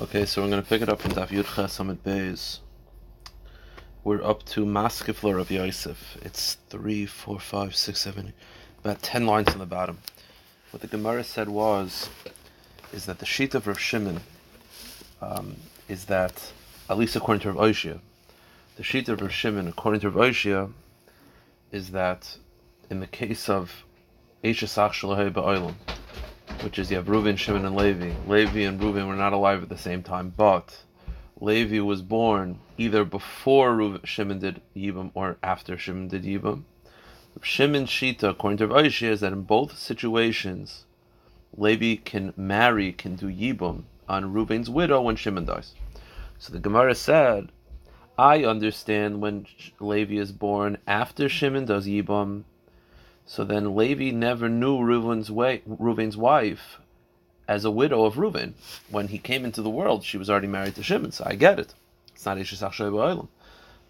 Okay, 0.00 0.26
so 0.26 0.40
we're 0.42 0.48
going 0.48 0.62
to 0.62 0.68
pick 0.68 0.80
it 0.80 0.88
up 0.88 1.00
from 1.00 1.10
Daf 1.10 1.30
Yud 1.30 1.56
Ches 1.56 1.80
Amid 1.80 2.04
Beis. 2.04 2.60
We're 4.04 4.22
up 4.22 4.44
to 4.44 4.64
Maskefler 4.64 5.40
of 5.40 5.50
Yosef. 5.50 6.16
It's 6.22 6.56
three, 6.70 7.04
four, 7.04 7.40
five, 7.40 7.74
six, 7.74 8.02
seven, 8.02 8.32
about 8.78 9.02
ten 9.02 9.26
lines 9.26 9.48
on 9.48 9.58
the 9.58 9.66
bottom. 9.66 9.98
What 10.70 10.82
the 10.82 10.86
Gemara 10.86 11.24
said 11.24 11.48
was, 11.48 12.10
is 12.92 13.06
that 13.06 13.18
the 13.18 13.26
sheet 13.26 13.56
of 13.56 13.66
Rav 13.66 13.80
Shimon 13.80 14.20
um, 15.20 15.56
is 15.88 16.04
that, 16.04 16.52
at 16.88 16.96
least 16.96 17.16
according 17.16 17.40
to 17.40 17.50
Rav 17.50 17.70
Oshia, 17.70 17.98
the 18.76 18.84
sheet 18.84 19.08
of 19.08 19.20
Rav 19.20 19.32
Shimon, 19.32 19.66
according 19.66 20.02
to 20.02 20.10
Rav 20.10 20.30
Oshia, 20.30 20.72
is 21.72 21.90
that 21.90 22.36
in 22.88 23.00
the 23.00 23.08
case 23.08 23.48
of 23.48 23.82
Eishasach 24.44 24.92
Shalahei 24.92 25.32
Ba'olam, 25.32 25.74
which 26.62 26.78
is 26.78 26.90
you 26.90 26.96
have 26.96 27.06
Reuven, 27.06 27.36
Shimon, 27.36 27.64
and 27.64 27.76
Levi. 27.76 28.12
Levi 28.26 28.60
and 28.60 28.80
Reuven 28.80 29.06
were 29.06 29.16
not 29.16 29.32
alive 29.32 29.62
at 29.62 29.68
the 29.68 29.78
same 29.78 30.02
time, 30.02 30.32
but 30.36 30.82
Levi 31.40 31.80
was 31.80 32.02
born 32.02 32.58
either 32.76 33.04
before 33.04 34.00
Shimon 34.04 34.40
did 34.40 34.60
Yibam 34.76 35.10
or 35.14 35.36
after 35.42 35.78
Shimon 35.78 36.08
did 36.08 36.24
Yibam. 36.24 36.64
Shimon 37.42 37.86
Shita, 37.86 38.30
according 38.30 38.58
to 38.58 38.68
Rashi, 38.68 39.08
is 39.08 39.20
that 39.20 39.32
in 39.32 39.42
both 39.42 39.78
situations, 39.78 40.86
Levi 41.56 41.96
can 42.04 42.32
marry, 42.36 42.92
can 42.92 43.14
do 43.14 43.26
Yibam 43.26 43.84
on 44.08 44.32
Reuven's 44.32 44.68
widow 44.68 45.02
when 45.02 45.16
Shimon 45.16 45.44
dies. 45.44 45.74
So 46.38 46.52
the 46.52 46.58
Gemara 46.58 46.94
said, 46.94 47.52
I 48.18 48.44
understand 48.44 49.20
when 49.20 49.46
Levi 49.78 50.16
is 50.16 50.32
born 50.32 50.78
after 50.86 51.28
Shimon 51.28 51.66
does 51.66 51.86
Yibam, 51.86 52.44
so 53.28 53.44
then 53.44 53.76
Levi 53.76 54.10
never 54.10 54.48
knew 54.48 54.78
Reuven's, 54.78 55.30
way, 55.30 55.60
Reuven's 55.68 56.16
wife 56.16 56.78
as 57.46 57.62
a 57.62 57.70
widow 57.70 58.06
of 58.06 58.14
Reuven. 58.14 58.54
When 58.90 59.08
he 59.08 59.18
came 59.18 59.44
into 59.44 59.60
the 59.60 59.68
world, 59.68 60.02
she 60.02 60.16
was 60.16 60.30
already 60.30 60.46
married 60.46 60.76
to 60.76 60.82
Shimon, 60.82 61.12
so 61.12 61.24
I 61.26 61.34
get 61.34 61.58
it. 61.58 61.74
It's 62.14 62.24
not 62.24 62.38
Ishis 62.38 62.66
Achshay 62.66 63.28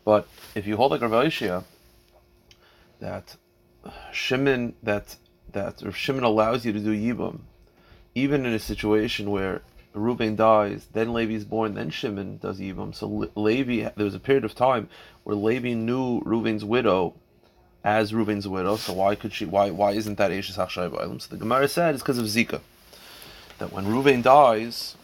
But 0.04 0.26
if 0.56 0.66
you 0.66 0.76
hold 0.76 0.90
like 0.90 1.02
Rav 1.02 1.64
that 2.98 3.36
Shimon, 4.10 4.74
that, 4.82 5.16
that 5.52 5.82
if 5.82 5.96
Shimon 5.96 6.24
allows 6.24 6.66
you 6.66 6.72
to 6.72 6.80
do 6.80 6.92
Yibam, 6.92 7.42
even 8.16 8.44
in 8.44 8.52
a 8.52 8.58
situation 8.58 9.30
where 9.30 9.62
Reuven 9.94 10.34
dies, 10.34 10.88
then 10.94 11.14
Levi 11.14 11.34
is 11.34 11.44
born, 11.44 11.74
then 11.74 11.90
Shimon 11.90 12.38
does 12.38 12.58
Yibam. 12.58 12.92
So 12.92 13.30
Levi, 13.36 13.88
there 13.94 14.04
was 14.04 14.16
a 14.16 14.20
period 14.20 14.44
of 14.44 14.56
time 14.56 14.88
where 15.22 15.36
Levi 15.36 15.74
knew 15.74 16.22
Reuven's 16.22 16.64
widow 16.64 17.14
as 17.84 18.12
Reuven's 18.12 18.48
widow. 18.48 18.76
So 18.76 18.92
why 18.92 19.14
could 19.14 19.32
she? 19.32 19.44
Why 19.44 19.70
why 19.70 19.92
isn't 19.92 20.18
that 20.18 20.30
Eishes 20.30 20.56
Hachshay 20.56 20.90
Ba'alim? 20.90 21.20
So 21.20 21.28
the 21.30 21.36
Gemara 21.36 21.68
said 21.68 21.94
it's 21.94 22.02
because 22.02 22.18
of 22.18 22.26
Zika. 22.26 22.60
That 23.58 23.72
when 23.72 23.86
Reuven 23.86 24.22
dies, 24.22 24.96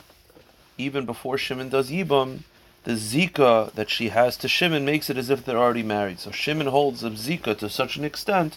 even 0.78 1.06
before 1.06 1.39
Shimon 1.39 1.69
does 1.69 1.91
Yibam, 1.91 2.41
the 2.84 2.92
Zika 2.92 3.72
that 3.72 3.91
she 3.91 4.11
has 4.11 4.36
to 4.39 4.48
Shimon 4.48 4.84
makes 4.84 5.08
it 5.11 5.16
as 5.16 5.31
if 5.31 5.44
they're 5.44 5.58
already 5.58 5.83
married. 5.83 6.20
So 6.20 6.31
Shimon 6.31 6.66
holds 6.69 7.03
a 7.03 7.11
Zika 7.11 7.56
to 7.58 7.69
such 7.69 7.97
an 7.97 8.05
extent, 8.05 8.56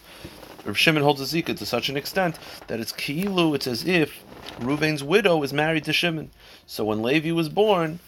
or 0.65 0.73
Shimon 0.73 1.03
holds 1.03 1.21
a 1.21 1.23
Zika 1.23 1.57
to 1.57 1.65
such 1.65 1.89
an 1.89 1.97
extent 1.97 2.37
that 2.67 2.79
it's 2.79 2.91
Ki'ilu, 2.91 3.55
it's 3.55 3.67
as 3.67 3.85
if 3.85 4.23
Reuven's 4.59 5.03
widow 5.03 5.41
is 5.43 5.53
married 5.53 5.85
to 5.85 5.93
Shimon. 5.93 6.29
So 6.65 6.83
when 6.83 7.01
Levi 7.01 7.31
was 7.31 7.49
born, 7.49 7.99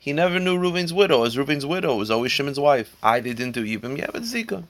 he 0.00 0.12
never 0.12 0.38
knew 0.40 0.58
Reuven's 0.58 0.92
widow, 0.92 1.24
as 1.24 1.36
Reuven's 1.36 1.66
widow 1.66 1.96
was 1.96 2.10
always 2.10 2.32
Shimon's 2.32 2.58
wife. 2.60 2.96
I 3.02 3.20
they 3.20 3.32
didn't 3.32 3.54
do 3.54 3.64
Yibam, 3.64 3.96
yeah, 3.96 4.08
but 4.12 4.22
Zika. 4.22 4.64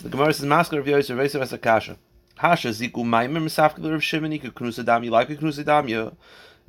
So 0.00 0.08
the 0.08 0.12
Gemara 0.16 0.32
says, 0.32 0.46
"Masker 0.46 0.78
of 0.78 0.88
Yosef 0.88 1.52
a 1.52 1.58
kasha. 1.58 1.98
Hasha 2.38 2.68
ziku 2.68 3.04
maimer 3.04 3.36
misafkel 3.36 3.92
of 3.92 4.02
Shimon 4.02 4.32
iku 4.32 4.50
knusadam. 4.50 5.10
like 5.10 5.28
a 5.28 5.36
knusadam 5.36 6.16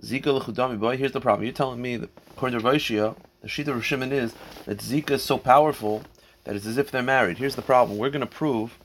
Zika 0.02 0.38
lechudami. 0.38 0.78
Boy, 0.78 0.98
here's 0.98 1.14
the 1.14 1.22
problem. 1.22 1.46
You're 1.46 1.54
telling 1.54 1.82
me 1.82 1.96
that 1.96 2.10
according 2.32 2.60
to 2.60 2.66
Roshia, 2.66 3.16
the 3.42 3.48
sheet 3.48 3.70
of 3.70 3.86
Shimon 3.86 4.12
is 4.12 4.34
that 4.66 4.80
Zika 4.80 5.12
is 5.12 5.24
so 5.24 5.38
powerful 5.38 6.04
that 6.44 6.58
it's 6.58 6.66
as 6.66 6.78
if 6.78 6.92
they're 6.92 7.02
married. 7.02 7.38
Here's 7.38 7.56
the 7.56 7.62
problem. 7.62 7.98
We're 7.98 8.10
going 8.10 8.20
to 8.20 8.26
prove 8.26 8.78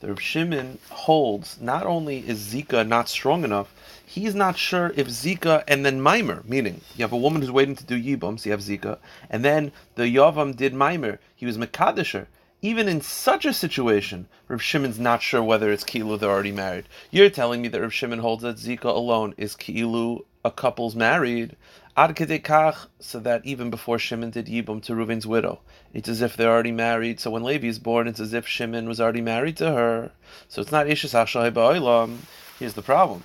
that 0.00 0.08
Rav 0.08 0.20
Shimon 0.20 0.78
holds 0.90 1.60
not 1.60 1.86
only 1.86 2.28
is 2.28 2.40
Zika 2.40 2.84
not 2.84 3.08
strong 3.08 3.44
enough, 3.44 3.72
he's 4.04 4.34
not 4.34 4.58
sure 4.58 4.92
if 4.96 5.06
Zika 5.06 5.62
and 5.68 5.86
then 5.86 6.02
Mimer, 6.02 6.42
meaning 6.44 6.80
you 6.96 7.04
have 7.04 7.12
a 7.12 7.16
woman 7.16 7.40
who's 7.40 7.52
waiting 7.52 7.76
to 7.76 7.84
do 7.84 8.02
Yibam, 8.02 8.40
so 8.40 8.46
you 8.46 8.50
have 8.50 8.62
Zika, 8.62 8.98
and 9.30 9.44
then 9.44 9.70
the 9.94 10.12
Yavam 10.12 10.56
did 10.56 10.74
Mimer, 10.74 11.20
he 11.36 11.46
was 11.46 11.56
Mekadisher 11.56 12.26
even 12.62 12.88
in 12.88 13.00
such 13.00 13.44
a 13.44 13.52
situation, 13.52 14.28
Rav 14.46 14.62
Shimon's 14.62 14.98
not 14.98 15.20
sure 15.20 15.42
whether 15.42 15.72
it's 15.72 15.82
Kilu 15.82 16.18
they're 16.18 16.30
already 16.30 16.52
married. 16.52 16.88
You're 17.10 17.28
telling 17.28 17.60
me 17.60 17.68
that 17.68 17.80
Rav 17.80 17.92
Shimon 17.92 18.20
holds 18.20 18.44
that 18.44 18.56
Zika 18.56 18.84
alone 18.84 19.34
is 19.36 19.56
Kilu 19.56 20.24
a 20.44 20.50
couple's 20.50 20.94
married, 20.94 21.56
ad 21.96 22.14
kach, 22.16 22.86
so 23.00 23.18
that 23.20 23.44
even 23.44 23.70
before 23.70 23.98
Shimon 23.98 24.30
did 24.30 24.46
Yibum 24.46 24.80
to 24.84 24.94
Reuven's 24.94 25.26
widow, 25.26 25.60
it's 25.92 26.08
as 26.08 26.22
if 26.22 26.36
they're 26.36 26.50
already 26.50 26.72
married. 26.72 27.18
So 27.18 27.30
when 27.30 27.42
Levi 27.42 27.66
is 27.66 27.78
born, 27.78 28.06
it's 28.06 28.20
as 28.20 28.32
if 28.32 28.46
Shimon 28.46 28.88
was 28.88 29.00
already 29.00 29.20
married 29.20 29.56
to 29.58 29.72
her. 29.72 30.12
So 30.48 30.62
it's 30.62 30.72
not 30.72 30.86
Ishas 30.86 31.12
Hashai 31.12 31.52
Ba'ilam. 31.52 32.18
Here's 32.58 32.74
the 32.74 32.82
problem. 32.82 33.24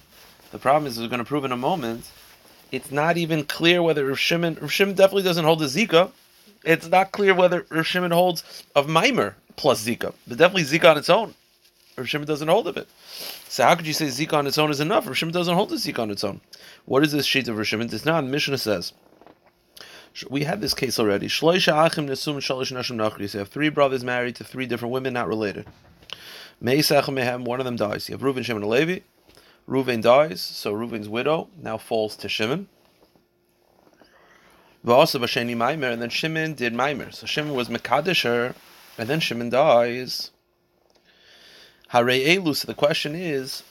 The 0.52 0.60
problem 0.60 0.88
is, 0.88 1.00
we're 1.00 1.08
going 1.08 1.20
to 1.20 1.26
prove 1.26 1.46
in 1.46 1.52
a 1.52 1.58
moment, 1.58 2.10
it's 2.72 2.92
not 2.92 3.18
even 3.18 3.46
clear 3.46 3.82
whether 3.82 4.06
Rav 4.06 4.20
Shimon, 4.20 4.58
Rav 4.60 4.72
Shimon 4.72 4.96
definitely 4.96 5.24
doesn't 5.24 5.46
hold 5.46 5.60
the 5.60 5.66
Zika, 5.66 6.12
it's 6.68 6.88
not 6.88 7.12
clear 7.12 7.34
whether 7.34 7.66
Rav 7.70 7.88
Shimon 7.88 8.12
holds 8.12 8.44
of 8.76 8.88
Maimer 8.88 9.36
plus 9.56 9.86
Zika, 9.86 10.14
but 10.28 10.38
definitely 10.38 10.64
Zika 10.64 10.92
on 10.92 10.98
its 10.98 11.10
own. 11.10 11.34
Rav 11.98 12.08
Shimon 12.08 12.28
doesn't 12.28 12.48
hold 12.48 12.68
of 12.68 12.78
it. 12.78 12.88
So 13.48 13.64
how 13.64 13.76
could 13.76 13.88
you 13.88 13.94
say 13.94 14.08
Zika 14.08 14.34
on 14.34 14.48
its 14.48 14.58
own 14.58 14.70
is 14.70 14.80
enough? 14.80 15.08
Rav 15.08 15.18
Shimon 15.18 15.34
doesn't 15.34 15.56
hold 15.56 15.70
the 15.70 15.76
Zika 15.76 16.00
on 16.00 16.12
its 16.12 16.24
own. 16.24 16.42
What 16.86 17.04
is 17.04 17.12
this 17.12 17.26
sheet 17.26 17.48
of 17.48 17.58
Rav 17.58 17.66
Shimon? 17.66 17.90
It's 17.92 18.06
not. 18.06 18.26
Mishnah 18.26 18.58
says. 18.58 18.94
We 20.30 20.44
had 20.44 20.62
this 20.62 20.74
case 20.74 21.00
already. 21.00 21.28
Shloisha 21.28 21.86
achim 21.86 22.08
nesum 22.08 22.38
shalish 22.38 22.72
nashim 22.72 22.98
nachris. 22.98 23.34
You 23.34 23.40
have 23.40 23.50
three 23.50 23.70
brothers 23.70 24.04
married 24.04 24.36
to 24.38 24.44
three 24.44 24.66
different 24.66 24.92
women, 24.92 25.14
not 25.14 25.28
related. 25.28 25.68
Meisach 26.62 27.04
mehem, 27.06 27.46
one 27.46 27.60
of 27.60 27.66
them 27.66 27.76
dies. 27.76 28.10
You 28.10 28.18
have 28.18 28.22
Reuven, 28.22 28.44
Shimon, 28.44 28.64
and 28.64 28.72
Levi. 28.72 29.00
Reuven 29.70 30.02
dies, 30.02 30.42
so 30.42 30.74
Reuven's 30.74 31.08
widow 31.08 31.50
now 31.62 31.78
falls 31.78 32.16
to 32.18 32.28
Shimon. 32.28 32.68
Also 34.86 35.20
Basheni 35.20 35.56
Maimer, 35.56 35.92
and 35.92 36.02
then 36.02 36.10
Shimon 36.10 36.54
did 36.54 36.74
Maimer. 36.74 37.14
So 37.14 37.26
Shimon 37.26 37.54
was 37.54 37.70
Mekadisher, 37.70 38.56
and 38.98 39.10
then 39.10 39.20
Shimon 39.20 39.50
dies. 39.50 40.32
Hare 41.90 42.06
Elu. 42.06 42.56
So 42.56 42.68
the 42.68 42.74
question 42.74 43.16
is, 43.16 43.64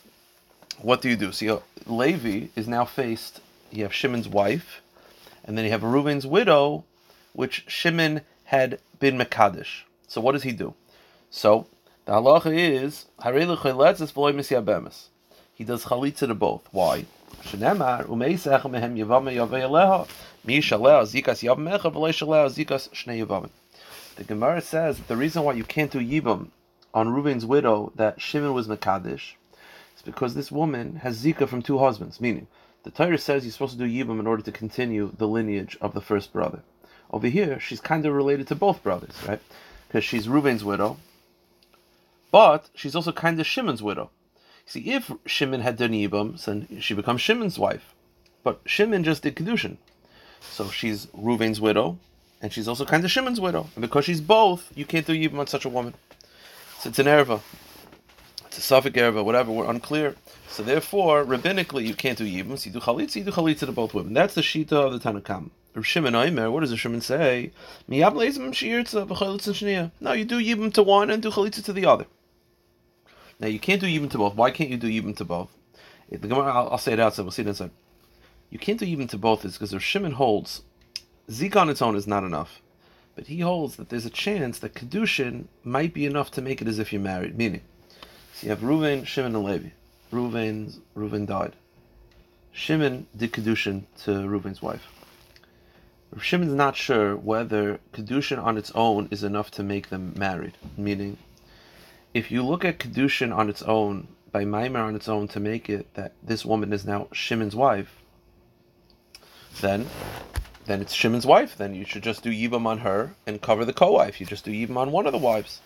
what 0.81 1.01
do 1.01 1.09
you 1.09 1.17
do? 1.17 1.33
So 1.33 1.63
Levi 1.87 2.49
is 2.57 2.69
now 2.69 2.85
faced. 2.85 3.41
You 3.71 3.83
have 3.85 3.95
Shimon's 3.95 4.29
wife, 4.29 4.83
and 5.45 5.57
then 5.57 5.65
you 5.65 5.71
have 5.71 5.83
Reuven's 5.83 6.27
widow, 6.27 6.85
which 7.33 7.65
Shimon 7.67 8.23
had 8.45 8.79
been 8.99 9.19
Mekadish. 9.19 9.83
So 10.07 10.21
what 10.21 10.33
does 10.33 10.43
he 10.43 10.53
do? 10.53 10.75
So 11.31 11.67
the 12.05 12.13
halacha 12.13 12.57
is 12.57 13.07
He 15.55 15.65
does 15.65 15.85
chalitza 15.85 16.27
to 16.29 16.35
both. 16.35 16.69
Why? 16.71 17.07
The 24.17 24.25
Gemara 24.25 24.61
says 24.61 24.97
that 24.97 25.09
the 25.09 25.17
reason 25.17 25.43
why 25.43 25.53
you 25.53 25.65
can't 25.65 25.91
do 25.91 26.01
yibam 26.01 26.49
on 26.95 27.09
Reuven's 27.09 27.45
widow 27.45 27.93
that 27.97 28.21
Shimon 28.21 28.55
was 28.55 28.67
mekadesh 28.67 29.35
is 29.97 30.03
because 30.05 30.35
this 30.35 30.51
woman 30.51 30.97
has 30.97 31.23
zika 31.23 31.47
from 31.49 31.63
two 31.63 31.79
husbands. 31.79 32.21
Meaning, 32.21 32.47
the 32.85 32.91
Torah 32.91 33.19
says 33.19 33.45
you're 33.45 33.53
supposed 33.53 33.79
to 33.79 33.87
do 33.87 33.93
yibam 33.93 34.19
in 34.21 34.27
order 34.27 34.43
to 34.43 34.53
continue 34.53 35.13
the 35.17 35.29
lineage 35.29 35.77
of 35.81 35.93
the 35.93 36.01
first 36.01 36.33
brother. 36.33 36.63
Over 37.11 37.29
here, 37.29 37.61
she's 37.61 37.81
kind 37.81 38.07
of 38.07 38.15
related 38.15 38.49
to 38.49 38.55
both 38.55 38.83
brothers, 38.83 39.15
right? 39.29 39.41
Because 39.87 40.05
she's 40.05 40.29
Reuven's 40.29 40.65
widow, 40.65 40.97
but 42.31 42.71
she's 42.75 42.97
also 42.97 43.13
kind 43.13 43.39
of 43.39 43.47
Shimon's 43.47 43.83
widow. 43.83 44.11
See, 44.67 44.91
if 44.93 45.13
Shimon 45.27 45.61
had 45.61 45.77
done 45.77 45.93
yibam, 45.93 46.45
then 46.45 46.81
she 46.81 46.93
becomes 46.93 47.21
Shimon's 47.21 47.59
wife. 47.59 47.95
But 48.43 48.61
Shimon 48.67 49.05
just 49.05 49.23
did 49.23 49.37
kedushin. 49.37 49.77
So 50.41 50.69
she's 50.71 51.07
Ruvain's 51.07 51.61
widow, 51.61 51.99
and 52.43 52.53
she's 52.53 52.67
also 52.67 52.85
kind 52.85 53.05
of 53.05 53.11
Shimon's 53.11 53.41
widow. 53.41 53.69
And 53.77 53.83
because 53.83 54.05
she's 54.05 54.21
both, 54.21 54.71
you 54.77 54.85
can't 54.85 55.07
do 55.07 55.13
Yibam 55.13 55.39
on 55.39 55.47
such 55.47 55.65
a 55.65 55.69
woman. 55.69 55.95
So 56.81 56.89
it's 56.89 56.99
an 56.99 57.07
erva. 57.07 57.41
It's 58.47 58.59
a 58.59 58.61
safek 58.61 58.93
erva, 58.93 59.25
whatever, 59.25 59.53
we're 59.53 59.71
unclear. 59.71 60.17
So 60.49 60.63
therefore, 60.63 61.25
rabbinically, 61.25 61.87
you 61.87 61.95
can't 61.95 62.19
do 62.19 62.25
Yibam. 62.25 62.59
So 62.59 62.67
you 62.67 62.73
do 62.73 62.81
Chalitza, 62.81 63.17
you 63.17 63.25
do 63.25 63.31
Chalitza 63.31 63.67
to 63.67 63.73
both 63.73 63.95
women. 63.95 64.15
That's 64.15 64.35
the 64.35 64.41
Shita 64.41 64.73
of 64.73 64.93
the 64.93 64.99
Tanakam. 64.99 65.51
Shimon 65.83 66.15
Oimer, 66.15 66.51
what 66.51 66.61
does 66.61 66.71
the 66.71 66.77
Shimon 66.77 67.03
say? 67.03 67.53
No, 67.87 67.99
you 67.99 68.09
do 70.25 70.41
Yibam 70.41 70.73
to 70.73 70.83
one 70.83 71.11
and 71.11 71.23
do 71.23 71.31
Chalitza 71.31 71.63
to 71.65 71.73
the 71.73 71.87
other. 71.87 72.07
Now 73.41 73.49
you 73.49 73.59
can't 73.59 73.81
do 73.81 73.87
Yibam 73.87 74.11
to 74.11 74.19
both. 74.19 74.35
Why 74.35 74.51
can't 74.51 74.71
you 74.71 74.77
do 74.77 74.89
Yibam 74.89 75.17
to 75.17 75.25
both? 75.25 75.51
The 76.11 76.19
Gemara, 76.29 76.53
I'll, 76.53 76.71
I'll 76.71 76.79
say 76.79 76.93
it 76.93 77.01
outside, 77.01 77.23
we'll 77.23 77.33
see 77.33 77.43
it 77.43 77.49
inside 77.49 77.71
you 78.51 78.59
can't 78.59 78.79
do 78.79 78.85
even 78.85 79.09
to 79.09 79.19
both 79.19 79.45
is 79.45 79.55
because 79.55 79.73
if 79.73 79.83
Shimon 79.83 80.13
holds 80.13 80.63
Zika 81.29 81.57
on 81.57 81.71
its 81.71 81.83
own 81.83 81.97
is 81.97 82.07
not 82.07 82.25
enough. 82.25 82.61
But 83.15 83.27
he 83.27 83.41
holds 83.41 83.77
that 83.77 83.89
there's 83.89 84.07
a 84.07 84.11
chance 84.11 84.59
that 84.59 84.75
Kedushin 84.75 85.47
might 85.65 85.95
be 85.95 86.07
enough 86.07 86.31
to 86.33 86.43
make 86.43 86.61
it 86.61 86.69
as 86.69 86.79
if 86.79 86.93
you're 86.93 87.01
married. 87.01 87.37
Meaning, 87.37 87.63
so 88.35 88.47
you 88.47 88.51
have 88.51 88.61
Reuven, 88.61 89.07
Shimon, 89.07 89.35
and 89.35 89.45
Levi. 89.45 89.69
Reuven, 90.13 90.79
Reuven 90.95 91.27
died. 91.27 91.55
Shimon 92.53 93.07
did 93.17 93.33
Kedushin 93.33 93.85
to 94.05 94.11
Reuven's 94.11 94.63
wife. 94.63 94.87
Shimon's 96.21 96.53
not 96.53 96.77
sure 96.77 97.17
whether 97.17 97.81
Kedushin 97.93 98.43
on 98.43 98.57
its 98.57 98.71
own 98.75 99.09
is 99.11 99.25
enough 99.25 99.51
to 99.53 99.63
make 99.63 99.89
them 99.89 100.13
married. 100.17 100.55
Meaning, 100.77 101.17
if 102.17 102.31
you 102.31 102.43
look 102.43 102.65
at 102.65 102.79
Kedushin 102.79 103.37
on 103.37 103.51
its 103.51 103.61
own, 103.61 104.09
by 104.33 104.47
Maimer 104.47 104.83
on 104.83 104.97
its 104.97 105.07
own, 105.07 105.29
to 105.29 105.39
make 105.39 105.69
it 105.69 105.93
that 105.95 106.15
this 106.23 106.47
woman 106.47 106.73
is 106.73 106.87
now 106.87 107.09
Shimon's 107.13 107.55
wife, 107.55 108.01
then 109.61 109.87
then 110.65 110.81
it's 110.81 110.95
Shimon's 110.95 111.27
wife. 111.27 111.59
Then 111.59 111.75
you 111.75 111.85
should 111.85 112.03
just 112.03 112.23
do 112.23 112.31
Yibam 112.31 112.65
on 112.67 112.79
her 112.79 113.15
and 113.27 113.43
cover 113.43 113.67
the 113.67 113.75
co-wife. 113.75 114.19
You 114.19 114.25
just 114.25 114.47
do 114.47 114.51
Yibam 114.51 114.79
on 114.79 114.93
one 114.93 115.07
of 115.07 115.13
the 115.13 115.19
wives. 115.19 115.61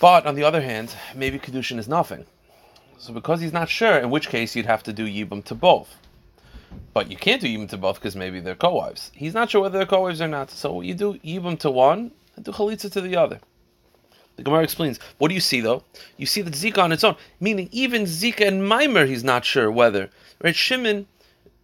But 0.00 0.26
on 0.26 0.34
the 0.34 0.42
other 0.42 0.60
hand, 0.60 0.96
maybe 1.14 1.38
Kedushin 1.38 1.78
is 1.78 1.86
nothing. 1.86 2.26
So 2.98 3.12
because 3.12 3.40
he's 3.40 3.52
not 3.52 3.68
sure, 3.68 3.98
in 3.98 4.10
which 4.10 4.28
case 4.28 4.56
you'd 4.56 4.66
have 4.66 4.82
to 4.82 4.92
do 4.92 5.06
Yibam 5.06 5.44
to 5.44 5.54
both. 5.54 5.96
But 6.92 7.08
you 7.08 7.16
can't 7.16 7.40
do 7.40 7.46
Yibam 7.46 7.68
to 7.70 7.78
both 7.78 8.00
because 8.00 8.16
maybe 8.16 8.40
they're 8.40 8.56
co-wives. 8.56 9.12
He's 9.14 9.34
not 9.34 9.48
sure 9.48 9.62
whether 9.62 9.78
they're 9.78 9.86
co-wives 9.86 10.20
or 10.20 10.28
not. 10.28 10.50
So 10.50 10.80
you 10.80 10.94
do 10.94 11.14
Yibam 11.18 11.58
to 11.60 11.70
one 11.70 12.10
and 12.34 12.44
do 12.44 12.50
Chalitza 12.50 12.90
to 12.90 13.00
the 13.00 13.16
other. 13.16 13.38
The 14.42 14.50
Gemara 14.50 14.64
explains, 14.64 14.98
what 15.18 15.28
do 15.28 15.34
you 15.34 15.40
see 15.40 15.60
though? 15.60 15.84
You 16.16 16.26
see 16.26 16.42
that 16.42 16.54
Zika 16.54 16.78
on 16.78 16.90
its 16.90 17.04
own, 17.04 17.14
meaning 17.38 17.68
even 17.70 18.02
Zika 18.02 18.44
and 18.44 18.68
Mimer, 18.68 19.06
he's 19.06 19.22
not 19.22 19.44
sure 19.44 19.70
whether. 19.70 20.10
Right? 20.42 20.56
Shimon 20.56 21.06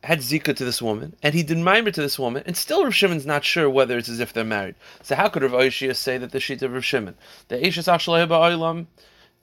had 0.04 0.20
Zika 0.20 0.54
to 0.54 0.64
this 0.64 0.80
woman, 0.80 1.16
and 1.24 1.34
he 1.34 1.42
did 1.42 1.58
Mimer 1.58 1.90
to 1.90 2.00
this 2.00 2.20
woman, 2.20 2.44
and 2.46 2.56
still 2.56 2.84
Rav 2.84 2.94
Shimon's 2.94 3.26
not 3.26 3.44
sure 3.44 3.68
whether 3.68 3.98
it's 3.98 4.08
as 4.08 4.20
if 4.20 4.32
they're 4.32 4.44
married. 4.44 4.76
So 5.02 5.16
how 5.16 5.28
could 5.28 5.42
Rav 5.42 5.50
Oishia 5.50 5.96
say 5.96 6.18
that 6.18 6.30
the 6.30 6.38
sheet 6.38 6.62
of 6.62 6.72
Rav 6.72 6.84
Shimon? 6.84 7.16
The 7.48 7.56
Eishes 7.56 7.88
Oilam, 7.88 8.86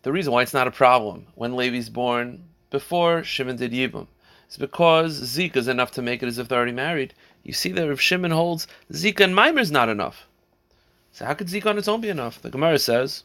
the 0.04 0.14
reason 0.14 0.32
why 0.32 0.42
it's 0.42 0.54
not 0.54 0.68
a 0.70 0.72
problem 0.72 1.28
when 1.36 1.58
Levi's 1.58 1.90
born 1.90 2.42
before 2.70 3.22
Shimon 3.26 3.58
did 3.58 3.74
Yibam 3.74 4.08
is 4.50 4.56
because 4.56 5.20
Zika 5.20 5.58
is 5.58 5.68
enough 5.68 5.92
to 5.92 6.02
make 6.02 6.24
it 6.24 6.28
as 6.28 6.38
if 6.38 6.48
they're 6.48 6.60
already 6.60 6.72
married. 6.72 7.14
You 7.44 7.52
see 7.52 7.74
that 7.74 7.86
Rav 7.86 8.00
Shimon 8.00 8.32
holds 8.32 8.66
Zika 8.94 9.26
and 9.26 9.36
Maimer 9.36 9.60
is 9.60 9.72
not 9.72 9.90
enough. 9.90 10.26
So 11.16 11.24
how 11.24 11.34
could 11.34 11.48
Zika 11.48 11.68
on 11.68 11.78
its 11.78 11.88
own 11.88 12.02
be 12.02 12.10
enough? 12.10 12.42
The 12.42 12.50
Gemara 12.50 12.78
says, 12.78 13.24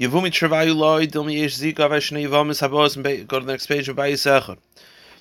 Yavumi 0.00 0.32
Travayu 0.32 0.74
Loi, 0.74 1.06
Dilmi 1.06 1.38
Yesh 1.38 1.58
Zika, 1.58 1.88
Yivamis 1.88 2.60
Habos, 2.60 3.28
go 3.28 3.38
to 3.38 3.46
the 3.46 3.52
next 3.52 3.68
page, 3.68 3.88
and 3.88 3.96
Bayisechar 3.96 4.58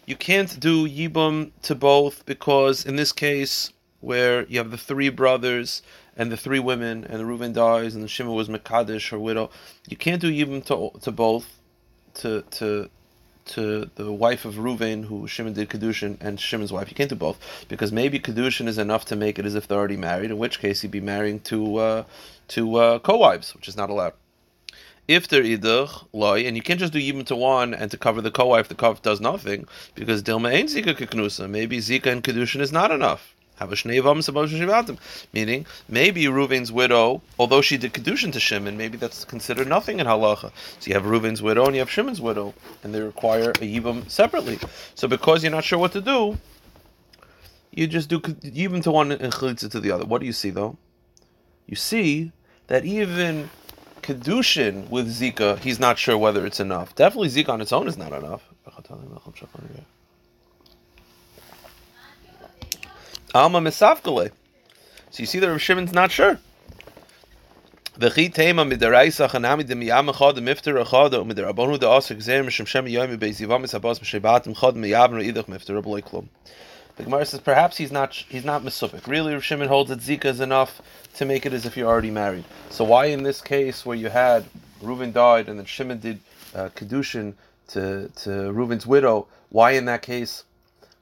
you 0.08 0.16
can't 0.16 0.60
do 0.60 0.90
Yibum 0.90 1.52
to 1.62 1.76
both 1.76 2.26
because 2.26 2.84
in 2.84 2.96
this 2.96 3.12
case, 3.12 3.72
where 4.00 4.48
you 4.48 4.58
have 4.58 4.72
the 4.72 4.78
three 4.78 5.10
brothers 5.10 5.84
and 6.18 6.32
the 6.32 6.38
three 6.38 6.58
women, 6.58 7.04
and 7.04 7.20
the 7.20 7.24
Reuven 7.24 7.54
dies, 7.54 7.94
and 7.94 8.04
the 8.04 8.08
Shimon 8.08 8.34
was 8.34 8.50
Mekadesh, 8.50 9.12
her 9.12 9.20
widow, 9.20 9.52
you 9.88 9.96
can't 9.96 10.20
do 10.20 10.32
Yibum 10.32 10.66
to, 10.66 11.00
to 11.02 11.12
both, 11.12 11.60
to 12.16 12.42
to 12.50 12.90
to 13.50 13.90
the 13.96 14.12
wife 14.12 14.46
of 14.46 14.56
Reuven, 14.56 15.06
who 15.06 15.28
Shimon 15.28 15.54
did 15.54 15.70
Kedushin, 15.70 16.18
and 16.22 16.40
Shimon's 16.40 16.72
wife. 16.72 16.90
You 16.90 16.96
can't 16.96 17.10
do 17.10 17.16
both 17.16 17.40
because 17.68 17.92
maybe 17.92 18.20
Kedushin 18.20 18.68
is 18.68 18.78
enough 18.78 19.06
to 19.06 19.16
make 19.16 19.38
it 19.38 19.46
as 19.46 19.56
if 19.56 19.68
they're 19.68 19.78
already 19.78 19.98
married. 19.98 20.32
In 20.32 20.38
which 20.38 20.60
case, 20.60 20.82
he'd 20.82 20.92
be 20.92 21.02
marrying 21.02 21.40
two 21.40 21.78
uh, 21.78 22.04
two 22.48 22.76
uh, 22.76 23.00
co-wives, 23.00 23.56
which 23.56 23.68
is 23.68 23.78
not 23.78 23.90
allowed 23.90 24.14
if 25.10 25.28
they're 25.28 25.42
idach 25.42 26.06
loy, 26.14 26.42
and 26.42 26.56
you 26.56 26.62
can't 26.62 26.80
just 26.80 26.94
do 26.94 27.00
yibum 27.00 27.26
to 27.26 27.36
one 27.36 27.74
and 27.74 27.90
to 27.90 27.98
cover 27.98 28.22
the 28.22 28.30
co-wife, 28.30 28.68
the 28.68 28.76
co 28.76 28.94
does 29.02 29.20
nothing 29.20 29.68
because 29.96 30.22
dilma 30.22 30.52
ain't 30.52 30.70
zika 30.70 30.94
kiknusa. 30.96 31.50
Maybe 31.50 31.80
zika 31.80 32.12
and 32.12 32.24
kedushin 32.24 32.62
is 32.62 32.72
not 32.72 32.92
enough. 32.92 33.34
Have 33.60 33.74
a 33.74 34.98
Meaning, 35.34 35.66
maybe 35.90 36.24
Reuven's 36.26 36.72
widow, 36.72 37.22
although 37.38 37.62
she 37.62 37.78
did 37.78 37.94
kedushin 37.94 38.32
to 38.32 38.40
Shimon, 38.40 38.78
maybe 38.78 38.98
that's 38.98 39.26
considered 39.26 39.68
nothing 39.68 40.00
in 40.00 40.08
halacha. 40.08 40.52
So 40.80 40.88
you 40.88 40.94
have 40.94 41.04
Reuven's 41.04 41.42
widow 41.42 41.66
and 41.66 41.76
you 41.76 41.82
have 41.82 41.90
Shimon's 41.90 42.22
widow, 42.22 42.54
and 42.84 42.96
they 42.96 43.02
require 43.02 43.52
a 43.52 43.54
yibum 43.54 44.10
separately. 44.10 44.60
So 44.96 45.10
because 45.10 45.44
you're 45.44 45.52
not 45.52 45.66
sure 45.66 45.78
what 45.78 45.92
to 45.92 46.02
do, 46.02 46.38
you 47.72 47.88
just 47.88 48.10
do 48.10 48.20
yibum 48.20 48.82
to 48.84 48.92
one 48.92 49.12
and 49.12 49.34
chalitza 49.34 49.70
to 49.72 49.80
the 49.80 49.92
other. 49.92 50.06
What 50.06 50.22
do 50.22 50.26
you 50.26 50.34
see 50.34 50.50
though? 50.52 50.78
You 51.68 51.76
see 51.76 52.32
that 52.68 52.86
even 52.86 53.50
kedushin 54.02 54.90
with 54.90 55.08
Zika, 55.14 55.60
he's 55.60 55.80
not 55.80 56.00
sure 56.00 56.18
whether 56.18 56.46
it's 56.46 56.60
enough. 56.60 56.96
Definitely 56.96 57.30
Zika 57.30 57.50
on 57.50 57.62
its 57.62 57.74
own 57.74 57.88
is 57.88 57.98
not 57.98 58.14
enough. 58.14 58.44
Alma 63.34 63.60
misafkale. 63.60 64.32
So 65.12 65.22
you 65.22 65.26
see 65.28 65.40
that 65.40 65.48
Rav 65.48 65.62
Shimon's 65.62 65.94
not 65.94 66.12
sure. 66.12 66.40
V'chi 68.00 68.34
tema 68.34 68.66
midaraisa 68.66 69.30
chanami 69.30 69.68
de 69.68 69.76
miyam 69.76 70.12
echad 70.12 70.38
mifter 70.38 70.84
echad 70.84 71.14
o 71.14 71.24
midarabonu 71.24 71.80
de 71.80 71.86
asik 71.86 72.18
zeh 72.18 72.44
mishim 72.44 72.66
shem 72.66 72.86
yoyim 72.86 73.18
bezivam 73.20 73.64
misabas 73.64 74.00
mishebatim 74.00 74.60
chad 74.60 74.76
miyam 74.76 75.12
re'idach 75.12 75.46
mifter 75.46 75.80
abolei 75.80 76.02
klum. 76.02 76.28
The 76.96 77.04
Gemara 77.04 77.26
says 77.26 77.40
perhaps 77.40 77.78
he's 77.78 77.92
not 77.92 78.14
he's 78.14 78.44
not 78.44 78.64
misufik. 78.64 79.06
Really, 79.06 79.34
Rav 79.34 79.44
Shimon 79.44 79.68
holds 79.68 79.90
that 79.90 80.00
Zika 80.00 80.26
is 80.26 80.40
enough 80.40 80.82
to 81.16 81.26
make 81.26 81.46
it 81.46 81.54
as 81.54 81.66
if 81.66 81.78
you're 81.78 81.88
already 81.88 82.12
married. 82.12 82.46
So 82.72 82.84
why 82.84 83.06
in 83.06 83.24
this 83.24 83.42
case 83.42 83.86
where 83.86 83.96
you 83.96 84.10
had 84.10 84.46
Reuven 84.82 85.14
died 85.14 85.50
and 85.50 85.60
then 85.60 85.66
Shimon 85.66 86.00
did 86.00 86.20
uh, 86.56 86.70
kedushin 86.76 87.36
to 87.70 88.10
to 88.24 88.30
Reuven's 88.30 88.88
widow? 88.88 89.28
Why 89.50 89.72
in 89.72 89.86
that 89.86 90.02
case 90.02 90.44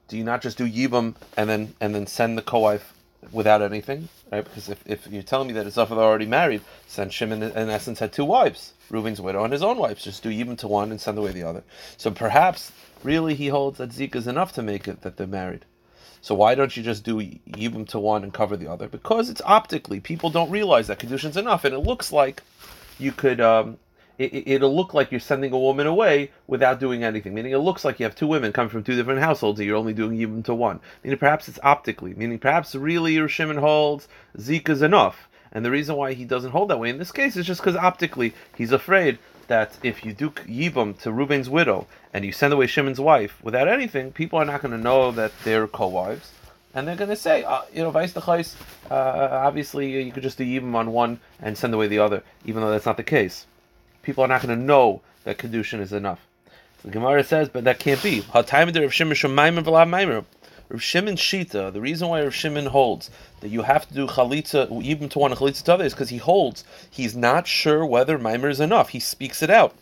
do 0.08 0.16
you 0.16 0.24
not 0.24 0.42
just 0.42 0.58
do 0.58 0.68
yibam 0.68 1.14
and 1.36 1.48
then 1.48 1.74
and 1.80 1.94
then 1.94 2.06
send 2.06 2.36
the 2.36 2.42
co-wife 2.42 2.94
without 3.32 3.62
anything? 3.62 4.08
Right? 4.32 4.44
Because 4.44 4.68
if, 4.68 4.82
if 4.86 5.06
you're 5.06 5.22
telling 5.22 5.48
me 5.48 5.54
that 5.54 5.72
they're 5.72 5.86
already 5.86 6.26
married, 6.26 6.62
then 6.96 7.10
Shimon 7.10 7.42
in 7.42 7.68
essence 7.68 7.98
had 7.98 8.12
two 8.12 8.24
wives, 8.24 8.72
Reuven's 8.90 9.20
widow 9.20 9.44
and 9.44 9.52
his 9.52 9.62
own 9.62 9.78
wives. 9.78 10.04
Just 10.04 10.22
do 10.22 10.30
yibam 10.30 10.58
to 10.58 10.68
one 10.68 10.90
and 10.90 11.00
send 11.00 11.18
away 11.18 11.32
the 11.32 11.44
other. 11.44 11.62
So 11.96 12.10
perhaps 12.10 12.72
really 13.04 13.34
he 13.34 13.48
holds 13.48 13.78
that 13.78 13.90
Zika 13.90 14.16
is 14.16 14.26
enough 14.26 14.52
to 14.54 14.62
make 14.62 14.88
it 14.88 15.02
that 15.02 15.16
they're 15.16 15.26
married. 15.26 15.64
So 16.20 16.34
why 16.34 16.54
don't 16.54 16.76
you 16.76 16.82
just 16.82 17.04
do 17.04 17.16
Yibum 17.16 17.88
to 17.88 17.98
one 17.98 18.24
and 18.24 18.34
cover 18.34 18.56
the 18.56 18.70
other? 18.70 18.88
Because 18.88 19.30
it's 19.30 19.42
optically, 19.44 20.00
people 20.00 20.30
don't 20.30 20.50
realize 20.50 20.88
that 20.88 20.98
Kedushin's 20.98 21.36
enough, 21.36 21.64
and 21.64 21.74
it 21.74 21.78
looks 21.78 22.12
like 22.12 22.42
you 22.98 23.12
could, 23.12 23.40
um, 23.40 23.78
it, 24.18 24.60
will 24.60 24.74
look 24.74 24.94
like 24.94 25.10
you're 25.10 25.20
sending 25.20 25.52
a 25.52 25.58
woman 25.58 25.86
away 25.86 26.32
without 26.46 26.80
doing 26.80 27.04
anything. 27.04 27.34
Meaning 27.34 27.52
it 27.52 27.58
looks 27.58 27.84
like 27.84 28.00
you 28.00 28.04
have 28.04 28.16
two 28.16 28.26
women 28.26 28.52
coming 28.52 28.68
from 28.68 28.82
two 28.82 28.96
different 28.96 29.20
households, 29.20 29.60
and 29.60 29.66
you're 29.66 29.76
only 29.76 29.94
doing 29.94 30.18
Yibum 30.18 30.44
to 30.44 30.54
one. 30.54 30.80
Meaning 31.04 31.18
perhaps 31.18 31.48
it's 31.48 31.60
optically, 31.62 32.14
meaning 32.14 32.38
perhaps 32.38 32.74
really 32.74 33.14
your 33.14 33.28
Shimon 33.28 33.58
holds 33.58 34.08
Zika's 34.36 34.82
enough. 34.82 35.28
And 35.52 35.64
the 35.64 35.70
reason 35.70 35.96
why 35.96 36.12
he 36.12 36.24
doesn't 36.24 36.50
hold 36.50 36.68
that 36.70 36.78
way 36.78 36.90
in 36.90 36.98
this 36.98 37.12
case 37.12 37.36
is 37.36 37.46
just 37.46 37.60
because 37.60 37.76
optically 37.76 38.34
he's 38.56 38.72
afraid 38.72 39.18
that 39.46 39.78
if 39.82 40.04
you 40.04 40.12
do 40.12 40.30
Yibam 40.30 40.98
to 41.00 41.10
Reuben's 41.10 41.48
widow 41.48 41.86
and 42.12 42.24
you 42.24 42.32
send 42.32 42.52
away 42.52 42.66
Shimon's 42.66 43.00
wife 43.00 43.42
without 43.42 43.66
anything, 43.66 44.12
people 44.12 44.38
are 44.38 44.44
not 44.44 44.62
going 44.62 44.72
to 44.72 44.78
know 44.78 45.10
that 45.12 45.32
they're 45.44 45.66
co-wives. 45.66 46.32
And 46.74 46.86
they're 46.86 46.96
going 46.96 47.10
to 47.10 47.16
say, 47.16 47.44
uh, 47.44 47.62
you 47.72 47.82
know, 47.82 47.90
vice 47.90 48.12
the 48.12 48.20
uh, 48.20 48.94
obviously 49.32 50.04
you 50.04 50.12
could 50.12 50.22
just 50.22 50.38
do 50.38 50.44
Yibam 50.44 50.74
on 50.74 50.92
one 50.92 51.18
and 51.40 51.56
send 51.56 51.72
away 51.72 51.88
the 51.88 51.98
other, 51.98 52.22
even 52.44 52.62
though 52.62 52.70
that's 52.70 52.86
not 52.86 52.98
the 52.98 53.02
case. 53.02 53.46
People 54.08 54.24
are 54.24 54.28
not 54.28 54.40
going 54.40 54.58
to 54.58 54.64
know 54.64 55.02
that 55.24 55.36
Kedushin 55.36 55.80
is 55.80 55.92
enough. 55.92 56.26
So 56.46 56.88
the 56.88 56.92
Gemara 56.92 57.22
says, 57.22 57.50
but 57.50 57.64
that 57.64 57.78
can't 57.78 58.02
be. 58.02 58.24
Rav 58.32 58.48
Shimon 58.48 58.72
Shita, 61.16 61.70
the 61.70 61.80
reason 61.82 62.08
why 62.08 62.22
Rav 62.22 62.34
Shimon 62.34 62.64
holds 62.64 63.10
that 63.40 63.50
you 63.50 63.60
have 63.60 63.86
to 63.86 63.92
do 63.92 64.06
chalitza, 64.06 64.82
even 64.82 65.10
to 65.10 65.18
one 65.18 65.32
chalitza 65.32 65.62
to 65.64 65.74
other, 65.74 65.84
is 65.84 65.92
because 65.92 66.08
he 66.08 66.16
holds 66.16 66.64
he's 66.90 67.14
not 67.14 67.46
sure 67.46 67.84
whether 67.84 68.16
mimer 68.16 68.48
is 68.48 68.60
enough. 68.60 68.88
He 68.88 68.98
speaks 68.98 69.42
it 69.42 69.50
out. 69.50 69.74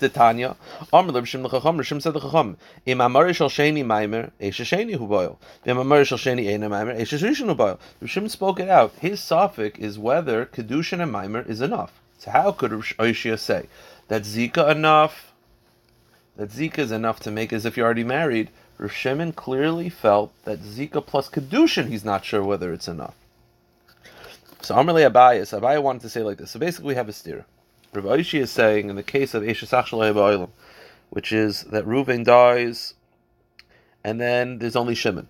The 0.00 0.10
Tanya, 0.10 0.56
Amr 0.92 1.14
Rav 1.14 1.26
Shimon 1.26 1.50
Chacham, 1.50 1.78
Rav 1.78 1.86
Shimon 1.86 2.02
said 2.02 2.12
the 2.12 2.20
Chacham, 2.20 2.58
Im 2.84 3.00
Amar 3.00 3.32
Shal 3.32 3.48
Sheni 3.48 3.82
Maimer, 3.82 4.32
Eish 4.38 4.62
Sheni 4.62 4.98
Hu 4.98 5.06
Boil. 5.06 5.40
Im 5.64 5.78
Amar 5.78 6.04
Shal 6.04 6.18
Sheni 6.18 6.44
Eina 6.44 6.68
Maimer, 6.68 6.94
Eish 7.00 7.18
Rishon 7.18 7.46
Hu 7.46 7.54
Boil. 7.54 7.80
Rav 8.02 8.10
Shimon 8.10 8.28
spoke 8.28 8.60
it 8.60 8.68
out. 8.68 8.92
His 9.00 9.18
suffix 9.18 9.78
is 9.78 9.98
whether 9.98 10.44
kedushin 10.44 11.00
and 11.00 11.10
Maimer 11.10 11.48
is 11.48 11.62
enough. 11.62 12.02
So 12.18 12.30
how 12.30 12.52
could 12.52 12.72
Oishia 12.72 13.38
say 13.38 13.68
that 14.08 14.22
Zika 14.22 14.70
enough? 14.70 15.32
That 16.36 16.50
Zika 16.50 16.78
is 16.78 16.92
enough 16.92 17.20
to 17.20 17.30
make 17.30 17.52
as 17.52 17.64
if 17.64 17.76
you're 17.76 17.86
already 17.86 18.04
married. 18.04 18.50
Rav 18.78 18.92
Shimon 18.92 19.32
clearly 19.32 19.88
felt 19.88 20.32
that 20.44 20.60
Zika 20.60 21.04
plus 21.04 21.30
Kedushin, 21.30 21.88
he's 21.88 22.04
not 22.04 22.24
sure 22.24 22.42
whether 22.42 22.72
it's 22.72 22.88
enough. 22.88 23.14
So 24.60 24.74
Amarle 24.74 25.10
Abayas, 25.10 25.58
Abaya 25.58 25.82
wanted 25.82 26.02
to 26.02 26.08
say 26.08 26.22
like 26.22 26.38
this. 26.38 26.50
So 26.50 26.58
basically 26.58 26.88
we 26.88 26.94
have 26.94 27.08
a 27.08 27.12
steer. 27.12 27.46
Rav 27.92 28.04
Aishi 28.04 28.40
is 28.40 28.50
saying 28.50 28.90
in 28.90 28.96
the 28.96 29.02
case 29.02 29.32
of 29.32 29.42
Eshesach 29.42 30.48
which 31.10 31.32
is 31.32 31.62
that 31.64 31.86
Reuven 31.86 32.24
dies, 32.24 32.94
and 34.02 34.20
then 34.20 34.58
there's 34.58 34.76
only 34.76 34.94
Shimon. 34.94 35.28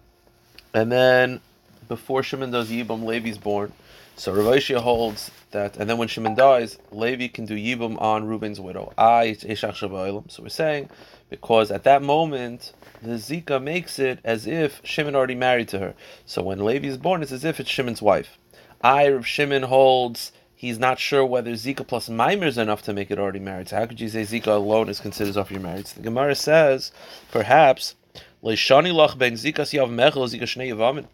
And 0.73 0.91
then 0.91 1.41
before 1.89 2.23
Shimon 2.23 2.51
does 2.51 2.71
Yibam, 2.71 3.05
Levi's 3.05 3.39
born. 3.39 3.73
So 4.19 4.33
Rav 4.33 4.47
Aishi 4.47 4.75
holds 4.75 5.31
that, 5.51 5.77
and 5.77 5.91
then 5.91 5.99
when 5.99 6.09
Shimon 6.09 6.35
dies, 6.35 6.79
Levi 6.91 7.29
can 7.29 7.45
do 7.45 7.55
Yibam 7.55 8.01
on 8.01 8.25
Reuben's 8.25 8.59
widow. 8.59 8.93
I 8.97 9.35
So 9.35 10.43
we're 10.43 10.49
saying, 10.49 10.89
because 11.29 11.71
at 11.71 11.85
that 11.85 12.03
moment, 12.03 12.73
the 13.03 13.17
Zika 13.17 13.63
makes 13.63 13.99
it 13.99 14.21
as 14.25 14.47
if 14.47 14.81
Shimon 14.85 15.15
already 15.15 15.35
married 15.35 15.69
to 15.69 15.79
her. 15.81 15.95
So 16.25 16.43
when 16.43 16.65
Levi 16.65 16.89
is 16.89 16.97
born, 16.97 17.23
it's 17.23 17.31
as 17.31 17.45
if 17.45 17.61
it's 17.61 17.69
Shimon's 17.69 18.01
wife. 18.01 18.39
I, 18.83 19.09
Rav 19.09 19.27
Shimon, 19.27 19.65
holds 19.65 20.33
he's 20.55 20.79
not 20.79 20.99
sure 20.99 21.25
whether 21.25 21.53
Zika 21.53 21.87
plus 21.87 22.09
Maimer 22.09 22.47
is 22.47 22.57
enough 22.57 22.81
to 22.83 22.95
make 22.95 23.11
it 23.11 23.19
already 23.19 23.39
married. 23.39 23.69
So 23.69 23.77
how 23.77 23.87
could 23.87 24.01
you 24.01 24.09
say 24.09 24.23
Zika 24.23 24.47
alone 24.47 24.89
is 24.89 24.99
considered 24.99 25.37
off 25.37 25.51
your 25.51 25.61
marriage? 25.61 25.89
So 25.89 25.97
the 25.97 26.03
Gemara 26.03 26.35
says, 26.35 26.91
perhaps 27.31 27.95
Leishani 28.43 28.93
lach 28.93 29.19
ben 29.19 29.35
zikas 29.35 29.75
yav 29.75 29.91
mechel 29.91 30.27
zika 30.27 30.45
shnei 30.45 30.71
yavamin. 30.73 31.07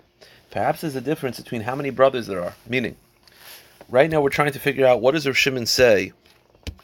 Perhaps 0.52 0.82
there's 0.82 0.94
a 0.94 1.00
difference 1.00 1.40
between 1.40 1.62
how 1.62 1.74
many 1.74 1.88
brothers 1.88 2.26
there 2.26 2.42
are. 2.44 2.54
Meaning, 2.68 2.96
right 3.88 4.10
now 4.10 4.20
we're 4.20 4.28
trying 4.28 4.52
to 4.52 4.58
figure 4.58 4.86
out 4.86 5.00
what 5.00 5.12
does 5.12 5.26
Rav 5.26 5.36
Shimon 5.36 5.64
say. 5.64 6.12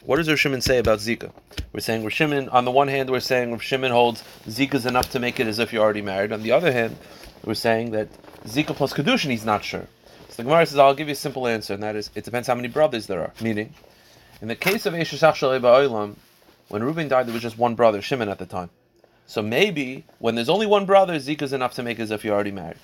What 0.02 0.16
does 0.16 0.28
Rav 0.28 0.40
Shimon 0.40 0.62
say 0.62 0.78
about 0.78 1.00
Zika? 1.00 1.30
We're 1.74 1.80
saying 1.80 2.02
Rav 2.02 2.12
Shimon, 2.14 2.48
on 2.48 2.64
the 2.64 2.70
one 2.70 2.88
hand, 2.88 3.10
we're 3.10 3.20
saying 3.20 3.52
Rav 3.52 3.62
Shimon 3.62 3.92
holds 3.92 4.24
is 4.46 4.86
enough 4.86 5.10
to 5.10 5.20
make 5.20 5.38
it 5.38 5.46
as 5.46 5.58
if 5.58 5.70
you're 5.70 5.82
already 5.82 6.00
married. 6.00 6.32
On 6.32 6.42
the 6.42 6.50
other 6.50 6.72
hand, 6.72 6.96
we're 7.44 7.52
saying 7.52 7.90
that 7.90 8.08
Zika 8.44 8.74
plus 8.74 8.94
Kedushin, 8.94 9.30
he's 9.30 9.44
not 9.44 9.62
sure. 9.62 9.86
So 10.30 10.36
the 10.38 10.44
Gemara 10.44 10.64
says, 10.64 10.78
I'll 10.78 10.94
give 10.94 11.08
you 11.08 11.12
a 11.12 11.16
simple 11.16 11.46
answer, 11.46 11.74
and 11.74 11.82
that 11.82 11.94
is, 11.94 12.10
it 12.14 12.24
depends 12.24 12.48
how 12.48 12.54
many 12.54 12.68
brothers 12.68 13.06
there 13.06 13.20
are. 13.20 13.34
Meaning, 13.42 13.74
in 14.40 14.48
the 14.48 14.56
case 14.56 14.86
of 14.86 14.94
Eshesach 14.94 15.34
Shalei 15.34 15.60
Ba'olam, 15.60 16.14
when 16.68 16.82
Reuben 16.82 17.08
died, 17.08 17.26
there 17.26 17.34
was 17.34 17.42
just 17.42 17.58
one 17.58 17.74
brother, 17.74 18.00
Shimon, 18.00 18.30
at 18.30 18.38
the 18.38 18.46
time. 18.46 18.70
So 19.26 19.42
maybe, 19.42 20.06
when 20.20 20.36
there's 20.36 20.48
only 20.48 20.66
one 20.66 20.86
brother, 20.86 21.16
Zika 21.16 21.42
is 21.42 21.52
enough 21.52 21.74
to 21.74 21.82
make 21.82 21.98
it 21.98 22.02
as 22.04 22.10
if 22.10 22.24
you're 22.24 22.34
already 22.34 22.50
married. 22.50 22.78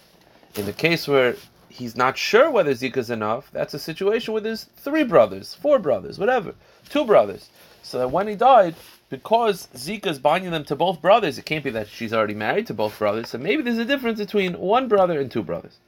In 0.56 0.66
the 0.66 0.72
case 0.72 1.08
where 1.08 1.36
he's 1.68 1.96
not 1.96 2.16
sure 2.16 2.50
whether 2.50 2.72
Zika 2.72 2.98
is 2.98 3.10
enough, 3.10 3.50
that's 3.52 3.74
a 3.74 3.78
situation 3.78 4.32
where 4.32 4.42
there's 4.42 4.64
three 4.76 5.04
brothers, 5.04 5.54
four 5.54 5.78
brothers, 5.78 6.18
whatever, 6.18 6.54
two 6.88 7.04
brothers. 7.04 7.48
So 7.82 7.98
that 7.98 8.10
when 8.10 8.28
he 8.28 8.36
died, 8.36 8.76
because 9.10 9.68
Zika 9.74 10.06
is 10.06 10.18
binding 10.18 10.52
them 10.52 10.64
to 10.64 10.76
both 10.76 11.02
brothers, 11.02 11.38
it 11.38 11.44
can't 11.44 11.64
be 11.64 11.70
that 11.70 11.88
she's 11.88 12.12
already 12.12 12.34
married 12.34 12.66
to 12.68 12.74
both 12.74 12.98
brothers. 12.98 13.30
So 13.30 13.38
maybe 13.38 13.62
there's 13.62 13.78
a 13.78 13.84
difference 13.84 14.18
between 14.18 14.54
one 14.54 14.88
brother 14.88 15.20
and 15.20 15.30
two 15.30 15.42
brothers. 15.42 15.78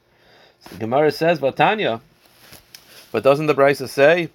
So 0.61 0.77
Gemara 0.77 1.11
says, 1.11 1.39
Vatanya, 1.39 2.01
but 3.11 3.23
doesn't 3.23 3.47
the 3.47 3.55
Brisa 3.55 3.87
say? 3.87 4.29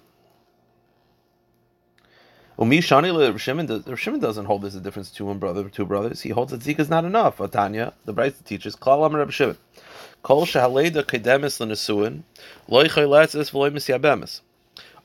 Umi 2.59 2.79
Shani 2.79 3.39
Shimon 3.39 3.65
does, 3.65 3.99
Shimon 3.99 4.19
doesn't 4.19 4.45
hold 4.45 4.61
there's 4.61 4.75
a 4.75 4.79
difference 4.79 5.09
between 5.09 5.27
one 5.27 5.39
brother 5.39 5.61
and 5.61 5.73
two 5.73 5.85
brothers. 5.85 6.21
He 6.21 6.29
holds 6.29 6.51
that 6.51 6.61
Zika 6.61 6.79
is 6.79 6.89
not 6.89 7.05
enough. 7.05 7.37
Vatanya, 7.37 7.93
the 8.05 8.13
Brisa 8.13 8.43
teaches, 8.43 8.75
Klal 8.75 9.05
Amar 9.05 9.29
Shimon. 9.31 9.57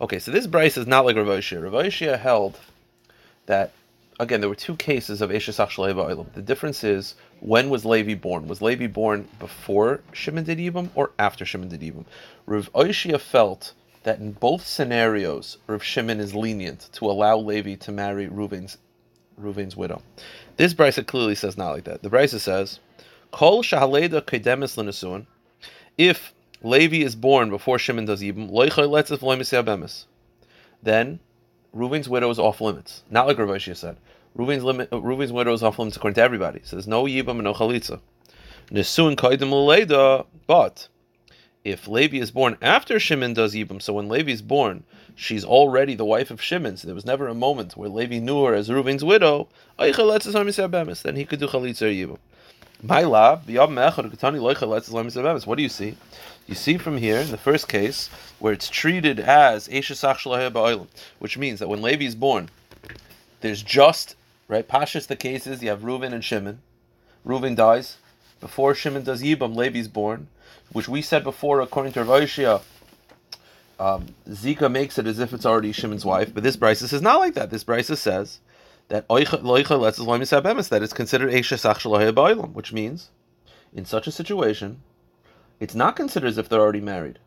Okay, 0.01 0.19
so 0.21 0.31
this 0.31 0.47
Brisa 0.47 0.79
is 0.79 0.87
not 0.87 1.05
like 1.05 1.17
Rav 1.17 1.27
Oshia. 1.27 1.61
Rav 1.61 2.21
held 2.21 2.61
that, 3.47 3.73
again, 4.21 4.41
there 4.41 4.49
were 4.49 4.55
two 4.55 4.77
cases 4.77 5.21
of 5.21 5.31
Eshesach 5.31 5.71
Shaleva 5.71 6.09
Oilam. 6.09 6.33
The 6.35 6.43
difference 6.43 6.85
is, 6.85 7.17
when 7.41 7.69
was 7.69 7.85
Levi 7.85 8.15
born? 8.15 8.47
Was 8.47 8.63
Levi 8.63 8.87
born 8.87 9.27
before 9.41 10.03
Shimon 10.13 10.45
did 10.45 10.59
Yibam 10.59 10.91
or 10.95 11.11
after 11.19 11.45
Shimon 11.45 11.69
did 11.69 11.81
Yibam? 11.81 12.05
Rav 12.47 12.71
felt 13.21 13.73
that 14.05 14.21
in 14.21 14.31
both 14.33 14.65
scenarios, 14.65 15.59
Rav 15.67 15.83
Shimon 15.83 16.21
is 16.21 16.33
lenient 16.33 16.91
to 16.93 17.07
allow 17.07 17.39
Levi 17.39 17.75
to 17.75 17.91
marry 17.91 18.29
Reuven's, 18.29 18.79
Reuven's 19.37 19.77
widow. 19.77 20.01
This 20.57 20.75
Brisa 20.75 21.05
clearly 21.05 21.35
says 21.35 21.59
not 21.59 21.73
like 21.73 21.85
that. 21.85 22.03
The 22.03 22.11
Brisa 22.11 22.39
says, 22.39 22.79
Kol 23.31 23.63
shahaleda 23.63 24.23
kedemis 24.23 24.77
l'nesuin. 24.77 25.27
If 25.97 26.33
Levi 26.63 27.03
is 27.03 27.15
born 27.15 27.51
before 27.51 27.79
Shimon 27.79 28.05
does 28.05 28.23
Yibam, 28.23 28.51
loichoy 28.51 28.89
letzes 28.89 29.19
v'loy 29.19 30.05
then 30.83 31.21
Reuven's 31.73 32.09
widow 32.09 32.31
is 32.31 32.39
off 32.39 32.61
limits. 32.61 33.03
Not 33.11 33.27
like 33.27 33.39
Rav 33.39 33.61
said. 33.61 33.97
Reuven's, 34.37 34.65
limit, 34.65 34.89
uh, 34.93 35.01
Reuven's 35.01 35.33
widow 35.33 35.53
is 35.53 35.63
off 35.63 35.79
limits 35.79 35.97
according 35.97 36.15
to 36.15 36.23
everybody. 36.23 36.61
So 36.65 36.77
there's 36.77 36.89
no 36.89 37.05
Yibam 37.05 37.31
and 37.31 37.45
no 37.45 37.55
Chalitza. 37.55 38.01
Nesuin 38.71 39.17
kaidim 39.17 39.51
l'leida, 39.51 40.27
but 40.47 40.89
if 41.65 41.89
Levi 41.89 42.19
is 42.19 42.31
born 42.31 42.57
after 42.63 42.99
Shimon 42.99 43.35
does 43.35 43.55
Yibam, 43.55 43.83
so 43.83 43.93
when 43.95 44.09
Levi 44.09 44.33
is 44.33 44.43
born, 44.43 44.85
she's 45.15 45.45
already 45.45 45.95
the 45.95 46.05
wife 46.05 46.31
of 46.31 46.43
Shimon, 46.43 46.77
so 46.77 46.87
there 46.87 46.95
was 46.95 47.07
never 47.07 47.29
a 47.29 47.35
moment 47.35 47.77
where 47.77 47.89
Levi 47.89 48.19
knew 48.19 48.45
her 48.45 48.55
as 48.55 48.71
Reuven's 48.71 49.05
widow, 49.05 49.49
then 49.77 49.93
he 49.95 51.25
could 51.25 51.41
do 51.41 51.47
Chalitza 51.47 52.09
or. 52.09 52.19
What 55.47 55.57
do 55.57 55.63
you 55.63 55.69
see? 55.69 55.97
You 56.47 56.55
see 56.55 56.79
from 56.79 56.97
here, 56.97 57.19
in 57.19 57.31
the 57.31 57.37
first 57.37 57.69
case, 57.69 58.09
where 58.39 58.53
it's 58.53 58.71
treated 58.71 59.21
as 59.21 59.67
which 61.19 61.37
means 61.37 61.59
that 61.59 61.69
when 61.69 61.83
Levi 61.83 62.05
is 62.05 62.15
born, 62.15 62.49
there's 63.41 63.63
just, 63.63 64.17
right, 64.47 64.67
Pashas 64.67 65.07
the 65.07 65.17
cases, 65.17 65.63
you 65.63 65.69
have 65.69 65.81
Reuven 65.81 66.13
and 66.13 66.25
Shimon. 66.25 66.61
Reuven 67.27 67.57
dies. 67.57 67.97
Before 68.41 68.75
Shimon 68.75 69.03
does 69.03 69.23
Yibam, 69.23 69.57
Levi's 69.57 69.89
born, 69.89 70.29
which 70.73 70.89
we 70.89 71.03
said 71.03 71.25
before, 71.25 71.61
according 71.61 71.93
to 71.95 72.05
Rav 72.05 72.63
um, 73.81 74.07
Zika 74.29 74.71
makes 74.71 74.99
it 74.99 75.07
as 75.07 75.19
if 75.19 75.33
it's 75.33 75.47
already 75.47 75.73
Shimon's 75.73 76.05
wife, 76.05 76.35
but 76.35 76.43
this 76.43 76.57
Brisa 76.57 76.89
says 76.89 77.03
not 77.03 77.19
like 77.19 77.35
that. 77.35 77.51
This 77.51 77.65
Brisa 77.65 77.97
says 77.97 78.41
that 78.89 79.07
that 79.09 80.83
it's 80.83 80.93
considered 80.93 81.33
Eisha 81.33 82.53
which 82.55 82.73
means 82.73 83.11
in 83.73 83.85
such 83.85 84.07
a 84.07 84.13
situation, 84.13 84.83
it's 85.61 85.75
not 85.75 85.97
considered 85.97 86.29
as 86.29 86.39
if 86.39 86.49
they're 86.49 86.61
already 86.61 86.81
married. 86.81 87.19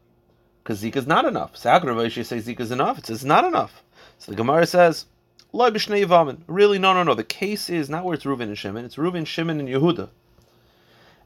Because 0.63 0.83
Zika 0.83 0.97
is 0.97 1.07
not 1.07 1.25
enough. 1.25 1.53
Sagrav 1.53 2.25
says 2.25 2.47
Zika 2.47 2.61
is 2.61 2.71
enough. 2.71 2.99
It 2.99 3.07
says 3.07 3.25
not 3.25 3.45
enough. 3.45 3.83
So 4.19 4.31
the 4.31 4.35
Gemara 4.35 4.65
says, 4.65 5.05
Really, 5.53 6.79
no, 6.79 6.93
no, 6.93 7.03
no. 7.03 7.13
The 7.13 7.23
case 7.23 7.69
is 7.69 7.89
not 7.89 8.05
where 8.05 8.13
it's 8.13 8.23
Reuven 8.23 8.43
and 8.43 8.57
Shimon, 8.57 8.85
it's 8.85 8.95
Reuven, 8.95 9.25
Shimon, 9.25 9.59
and 9.59 9.67
Yehuda. 9.67 10.09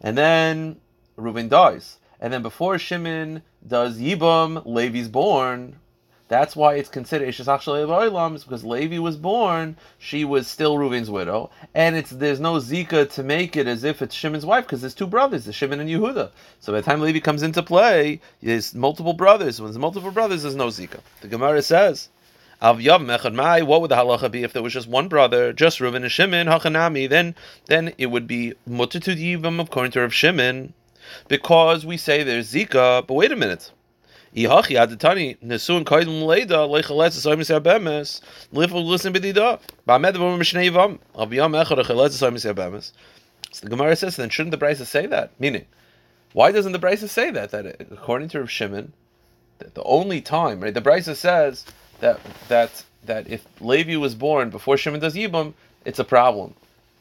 And 0.02 0.18
then 0.18 0.78
Reuven 1.18 1.50
dies. 1.50 2.00
And 2.20 2.34
then 2.34 2.42
before 2.42 2.80
Shimon 2.80 3.44
does 3.68 4.00
Yibam, 4.00 4.66
Levi's 4.66 5.10
born. 5.10 5.78
That's 6.28 6.56
why 6.56 6.74
it's 6.76 6.90
considered 6.90 7.28
Ishasach 7.30 7.66
Oilam, 7.66 8.44
because 8.44 8.64
Levi 8.64 8.98
was 8.98 9.16
born, 9.16 9.78
she 10.00 10.26
was 10.26 10.48
still 10.48 10.78
Reuven's 10.78 11.12
widow, 11.12 11.52
and 11.76 11.96
it's 11.96 12.10
there's 12.10 12.40
no 12.40 12.54
Zika 12.56 13.12
to 13.14 13.22
make 13.22 13.56
it 13.56 13.68
as 13.68 13.84
if 13.84 14.02
it's 14.02 14.16
Shimon's 14.16 14.46
wife, 14.46 14.66
because 14.66 14.82
there's 14.82 14.96
two 14.96 15.06
brothers, 15.06 15.46
the 15.46 15.54
Shimon 15.54 15.80
and 15.80 15.88
Yehuda. 15.88 16.32
So 16.62 16.74
by 16.74 16.82
the 16.82 16.86
time 16.86 17.02
Levi 17.02 17.20
comes 17.20 17.44
into 17.44 17.62
play, 17.62 18.22
there's 18.42 18.74
multiple 18.74 19.14
brothers. 19.14 19.62
When 19.62 19.70
there's 19.70 19.78
multiple 19.78 20.10
brothers, 20.10 20.42
there's 20.42 20.56
no 20.56 20.70
Zika. 20.70 21.00
The 21.22 21.28
Gemara 21.28 21.62
says, 21.62 22.10
what 22.60 22.78
would 22.78 22.84
the 22.84 23.96
halacha 23.96 24.32
be 24.32 24.42
if 24.44 24.54
there 24.54 24.64
was 24.64 24.74
just 24.74 24.88
one 24.88 25.08
brother, 25.08 25.54
just 25.54 25.78
Reuven 25.78 25.98
and 25.98 26.12
Shimon, 26.12 26.48
Hachanami? 26.48 27.08
Then 27.08 27.36
then 27.68 27.94
it 28.00 28.08
would 28.08 28.26
be 28.26 28.54
Mutter 28.66 29.00
to 29.02 29.16
Yivam 29.16 29.62
according 29.62 29.92
to 29.92 30.10
Shimon, 30.10 30.74
because 31.28 31.86
we 31.86 31.98
say 31.98 32.24
there's 32.24 32.52
Zika, 32.52 33.06
but 33.06 33.14
wait 33.14 33.32
a 33.32 33.36
minute. 33.36 33.72
So 43.52 43.64
the 43.64 43.70
Gemara 43.70 43.96
says, 43.96 44.18
then 44.18 44.30
shouldn't 44.30 44.52
the 44.52 44.58
Brisa 44.66 44.86
say 44.86 45.06
that? 45.06 45.32
Meaning, 45.40 45.66
why 46.34 46.52
doesn't 46.52 46.74
the 46.74 46.80
Brisa 46.80 47.08
say 47.08 47.32
that? 47.32 47.52
That 47.52 47.80
according 47.80 48.28
to 48.30 48.40
Rav 48.40 48.52
Shimon, 48.52 48.92
that 49.60 49.74
the 49.74 49.84
only 49.84 50.20
time, 50.20 50.60
right? 50.60 50.74
The 50.74 50.82
Brisa 50.82 51.16
says 51.16 51.66
that 52.02 52.20
that 52.50 52.84
that 53.06 53.30
if 53.30 53.46
Levi 53.62 53.96
was 53.96 54.16
born 54.16 54.50
before 54.50 54.76
Shimon 54.76 55.00
does 55.00 55.16
Yibam, 55.16 55.54
it's 55.86 56.00
a 56.00 56.04
problem. 56.04 56.56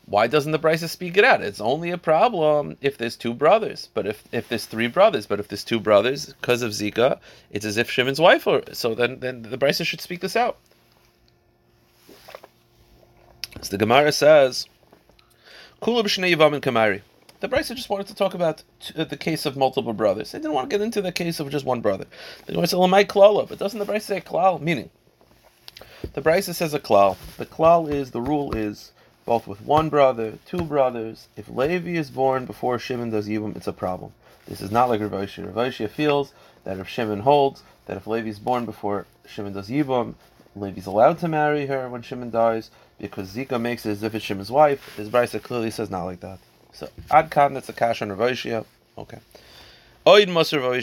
Why 0.07 0.27
doesn't 0.27 0.53
the 0.53 0.59
Brisa 0.59 0.89
speak 0.89 1.17
it 1.17 1.25
out? 1.25 1.43
It's 1.43 1.61
only 1.61 1.91
a 1.91 1.97
problem 1.97 2.77
if 2.83 2.99
there's 2.99 3.17
two 3.17 3.33
brothers, 3.33 3.89
but 3.95 4.07
if, 4.07 4.23
if 4.33 4.49
there's 4.49 4.67
three 4.67 4.87
brothers, 4.87 5.27
but 5.27 5.41
if 5.41 5.49
there's 5.49 5.65
two 5.65 5.81
brothers 5.81 6.27
because 6.27 6.61
of 6.61 6.73
Zika, 6.73 7.21
it's 7.51 7.65
as 7.65 7.79
if 7.79 7.91
Shimon's 7.91 8.21
wife. 8.21 8.47
Or 8.47 8.63
so 8.73 8.95
then 8.95 9.21
then 9.21 9.43
the 9.43 9.57
Brisa 9.57 9.87
should 9.87 10.03
speak 10.03 10.21
this 10.21 10.37
out. 10.37 10.59
So 13.63 13.71
the 13.71 13.79
Gemara 13.79 14.13
says, 14.13 14.69
"Kula 15.81 16.05
b'shnei 16.05 16.37
yivam 16.37 16.53
and 16.53 16.63
kamari." 16.63 17.01
The 17.41 17.49
Brisa 17.49 17.75
just 17.75 17.89
wanted 17.89 18.07
to 18.09 18.15
talk 18.15 18.35
about 18.35 18.63
uh, 18.97 19.05
the 19.05 19.17
case 19.17 19.47
of 19.47 19.57
multiple 19.57 19.95
brothers. 19.95 20.33
They 20.33 20.39
didn't 20.39 20.53
want 20.53 20.69
to 20.69 20.75
get 20.77 20.85
into 20.85 21.01
the 21.01 21.13
case 21.13 21.41
of 21.41 21.49
just 21.49 21.65
one 21.65 21.81
brother. 21.81 22.05
The 22.45 22.53
Gemara 22.53 22.67
said, 22.67 22.77
"Lamai 22.79 23.07
klala," 23.07 23.49
but 23.49 23.59
doesn't 23.59 23.79
the 23.79 23.87
Brisa 23.87 24.03
say 24.03 24.21
klal? 24.21 24.61
Meaning, 24.61 24.91
the 26.13 26.21
Brisa 26.21 26.55
says 26.55 26.75
a 26.75 26.79
klal. 26.79 27.17
The 27.39 27.47
klal 27.47 27.91
is 27.91 28.11
the 28.11 28.21
rule 28.21 28.55
is 28.55 28.93
both 29.25 29.47
with 29.47 29.61
one 29.63 29.89
brother, 29.89 30.39
two 30.47 30.63
brothers. 30.63 31.29
If 31.37 31.49
Levi 31.49 31.91
is 31.91 32.11
born 32.11 32.45
before 32.45 32.79
Shimon 32.79 33.11
does 33.11 33.29
Yibam, 33.29 33.57
it's 33.57 33.67
a 33.67 33.73
problem. 33.73 34.13
This 34.47 34.61
is 34.61 34.71
not 34.71 34.89
like 34.89 35.01
Rav 35.01 35.11
Oshia. 35.11 35.55
Rav 35.55 35.91
feels 35.91 36.33
that 36.65 36.79
if 36.79 36.89
Shimon 36.89 37.21
holds 37.21 37.63
that 37.87 37.97
if 37.97 38.07
Levi 38.07 38.29
is 38.29 38.39
born 38.39 38.65
before 38.65 39.07
Shimon 39.27 39.55
does 39.55 39.69
Yibam, 39.69 40.15
Levi's 40.55 40.87
allowed 40.87 41.19
to 41.21 41.29
marry 41.29 41.67
her 41.67 41.89
when 41.89 42.03
Shimon 42.03 42.31
dies 42.31 42.71
because 42.99 43.35
Zika 43.35 43.61
makes 43.61 43.87
it 43.87 43.91
as 43.91 44.03
if 44.03 44.15
it's 44.15 44.25
Shimon's 44.25 44.51
wife. 44.51 44.97
His 44.97 45.09
Brisa 45.09 45.43
clearly 45.43 45.71
says 45.71 45.91
not 45.91 46.05
like 46.05 46.21
that. 46.21 46.39
So 46.73 46.89
Adkan, 47.11 47.55
that's 47.55 47.69
a 47.69 47.73
kash 47.73 48.03
on 48.03 48.11
Rav. 48.11 48.67
Okay. 48.99 49.19
Oid 50.07 50.27
Masr 50.27 50.61
Rav 50.61 50.75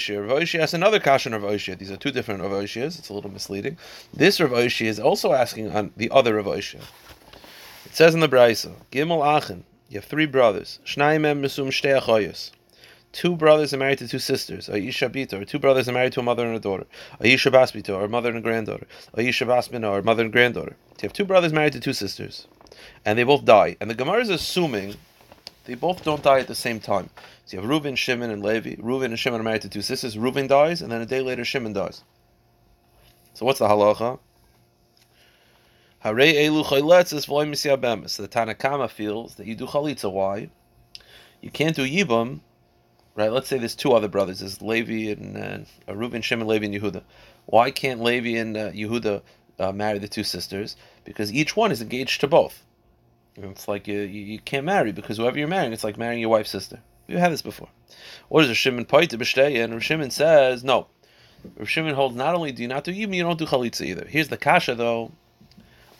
Oshia 0.42 0.60
has 0.60 0.74
another 0.74 1.00
kash 1.00 1.28
on 1.28 1.34
Rav. 1.34 1.60
These 1.78 1.92
are 1.92 1.98
two 1.98 2.12
different 2.12 2.42
Rav. 2.42 2.64
It's 2.64 3.10
a 3.10 3.14
little 3.14 3.32
misleading. 3.32 3.78
This 4.14 4.42
Rav 4.42 4.82
is 4.82 5.00
also 5.00 5.34
asking 5.34 5.72
on 5.72 5.92
the 5.96 6.10
other 6.10 6.36
Rav. 6.36 6.76
It 7.92 7.98
says 7.98 8.14
in 8.14 8.22
the 8.22 8.30
Brisa, 8.30 8.72
Gimel 8.90 9.22
Achen, 9.22 9.66
you 9.90 10.00
have 10.00 10.06
three 10.06 10.26
brothers. 10.26 10.80
Shnaimem 10.86 11.42
Mesum 11.42 11.68
Shtei 11.68 12.00
Achoyos. 12.00 12.52
Two 13.12 13.36
brothers 13.36 13.74
are 13.74 13.78
married 13.78 13.98
to 13.98 14.08
two 14.08 14.18
sisters. 14.18 14.70
Aisha 14.70 15.10
Bito, 15.10 15.42
or 15.42 15.44
two 15.44 15.60
brothers 15.60 15.90
are 15.90 15.92
married 15.92 16.14
to 16.14 16.22
a 16.22 16.24
mother 16.24 16.48
and 16.48 16.56
a 16.56 16.60
daughter. 16.62 16.86
Aisha 17.20 17.52
Basbito, 17.52 18.02
or 18.02 18.08
mother 18.08 18.30
and 18.30 18.38
a 18.38 18.42
granddaughter. 18.42 18.88
Aisha 19.18 19.46
Basmina, 19.46 19.92
or 19.92 20.02
mother 20.04 20.24
and 20.24 20.32
granddaughter. 20.32 20.78
You 21.02 21.08
have 21.08 21.12
two 21.12 21.26
brothers 21.26 21.52
married 21.52 21.74
to 21.74 21.82
two 21.82 21.92
sisters, 21.92 22.48
and 23.04 23.20
they 23.20 23.24
both 23.24 23.44
die. 23.44 23.76
And 23.82 23.90
the 23.90 23.96
Gemara 23.96 24.22
is 24.22 24.30
assuming, 24.30 24.96
they 25.66 25.76
both 25.76 26.06
don't 26.06 26.24
die 26.24 26.40
at 26.40 26.48
the 26.48 26.56
same 26.56 26.80
time. 26.80 27.10
So 27.46 27.58
you 27.58 27.62
have 27.62 27.70
Reuben, 27.70 27.98
Shimon, 27.98 28.32
and 28.32 28.42
Levi. 28.42 28.78
Reuben 28.80 29.12
and 29.12 29.20
Shimon 29.20 29.42
are 29.42 29.44
married 29.44 29.64
to 29.64 29.70
two 29.70 29.82
sisters. 29.82 30.18
Reuben 30.18 30.48
dies, 30.48 30.82
and 30.82 30.90
then 30.90 31.02
a 31.02 31.06
day 31.06 31.20
later 31.20 31.44
Shimon 31.44 31.74
dies. 31.74 32.06
So 33.34 33.46
what's 33.46 33.60
the 33.60 33.68
halacha? 33.68 34.20
Hare 36.01 36.15
elu 36.15 36.65
chayletzes 36.65 37.27
v'loy 37.27 37.48
misyabemis. 37.48 38.17
The 38.17 38.27
Tanakama 38.27 38.89
feels 38.89 39.36
that 39.36 39.46
you 39.46 39.53
do 39.53 39.67
chalitza. 39.67 40.12
Why? 40.12 40.50
You 41.41 41.51
can't 41.51 41.75
do 41.75 41.84
yibam, 41.84 42.39
right? 43.15 43.31
Let's 43.31 43.48
say 43.48 43.60
there's 43.60 43.75
two 43.75 43.93
other 43.93 44.08
brothers. 44.08 44.39
There's 44.39 44.63
Levi 44.63 45.12
and 45.12 45.67
uh, 45.88 45.93
Reuben, 45.93 46.24
Shimon, 46.24 46.48
Levi, 46.48 46.65
and 46.65 46.74
Yehuda. 46.74 47.03
Why 47.46 47.70
can't 47.70 48.01
Levi 48.01 48.39
and 48.39 48.58
uh, 48.58 48.72
Yehuda 48.72 49.22
uh, 49.60 49.72
marry 49.74 50.00
the 50.00 50.08
two 50.08 50.24
sisters? 50.24 50.75
Because 51.03 51.31
each 51.31 51.55
one 51.55 51.72
is 51.72 51.84
engaged 51.84 52.20
to 52.22 52.27
both. 52.27 52.65
It's 53.36 53.67
like 53.67 53.88
you, 53.88 54.00
you, 54.00 54.39
can't 54.39 54.65
marry 54.65 54.91
because 54.91 55.17
whoever 55.17 55.38
you're 55.38 55.48
marrying, 55.48 55.72
it's 55.72 55.84
like 55.84 56.00
marrying 56.00 56.20
your 56.20 56.29
wife's 56.29 56.50
sister. 56.50 56.79
We've 57.08 57.20
had 57.20 57.31
this 57.31 57.43
before. 57.43 57.70
Or 58.31 58.41
is 58.41 58.50
a 58.50 58.55
Shimon 58.55 58.86
Paita 58.86 59.20
B'shtei, 59.20 59.63
and 59.63 59.84
Shimon 59.84 60.10
says, 60.10 60.63
no. 60.63 60.88
Shimon 61.63 61.93
holds 61.93 62.15
not 62.15 62.34
only 62.34 62.51
do 62.51 62.63
you 62.63 62.67
not 62.67 62.86
do 62.86 62.91
yibam, 62.91 63.15
you 63.15 63.24
don't 63.24 63.38
do 63.38 63.46
chalitza 63.46 63.86
either. 63.86 64.08
Here's 64.08 64.29
the 64.29 64.38
kasha 64.38 64.74
though 64.74 65.12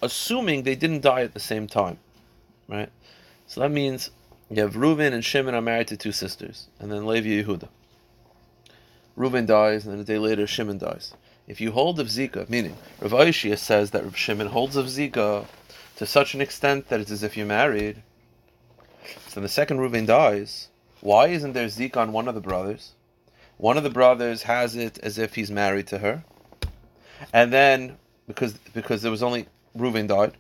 assuming 0.02 0.64
they 0.64 0.76
didn't 0.76 1.02
die 1.02 1.22
at 1.22 1.34
the 1.34 1.40
same 1.40 1.68
time, 1.68 1.98
right? 2.68 2.90
So 3.48 3.62
that 3.62 3.72
means 3.72 4.12
you 4.50 4.62
have 4.62 4.76
Reuben 4.76 5.14
and 5.14 5.24
Shimon 5.24 5.56
are 5.56 5.62
married 5.62 5.88
to 5.88 5.98
two 5.98 6.12
sisters, 6.12 6.68
and 6.80 6.92
then 6.92 7.06
Levi 7.06 7.44
Yehuda. 7.44 7.68
Reuben 9.16 9.46
dies, 9.46 9.86
and 9.86 9.94
then 9.94 10.02
a 10.02 10.06
day 10.06 10.18
later 10.18 10.48
Shimon 10.48 10.78
dies. 10.78 11.14
If 11.48 11.60
you 11.60 11.72
hold 11.72 12.00
of 12.00 12.08
Zika, 12.08 12.50
meaning 12.50 12.78
Rav 13.00 13.12
Aishia 13.12 13.58
says 13.58 13.92
that 13.92 14.04
Rav 14.04 14.16
Shimon 14.16 14.48
holds 14.48 14.76
of 14.76 14.86
Zika 14.86 15.46
to 15.98 16.06
such 16.06 16.34
an 16.34 16.42
extent 16.42 16.90
that 16.90 17.00
it's 17.00 17.12
as 17.12 17.24
if 17.24 17.36
you're 17.36 17.46
married. 17.46 18.04
So 19.28 19.42
the 19.42 19.50
second 19.50 19.80
Reuben 19.80 20.06
dies. 20.06 20.70
Why 21.02 21.28
isn't 21.28 21.54
there 21.54 21.68
Zika 21.68 21.98
on 21.98 22.12
one 22.12 22.28
of 22.28 22.36
the 22.36 22.42
brothers? 22.42 22.94
One 23.58 23.78
of 23.78 23.84
the 23.84 23.90
brothers 23.90 24.44
has 24.44 24.76
it 24.76 24.98
as 25.00 25.18
if 25.18 25.36
he's 25.36 25.52
married 25.52 25.88
to 25.88 26.00
her, 26.00 26.24
and 27.32 27.54
then 27.54 27.98
because 28.28 28.54
because 28.74 29.02
there 29.02 29.12
was 29.12 29.22
only 29.22 29.46
Reuven 29.78 30.08
died. 30.08 30.34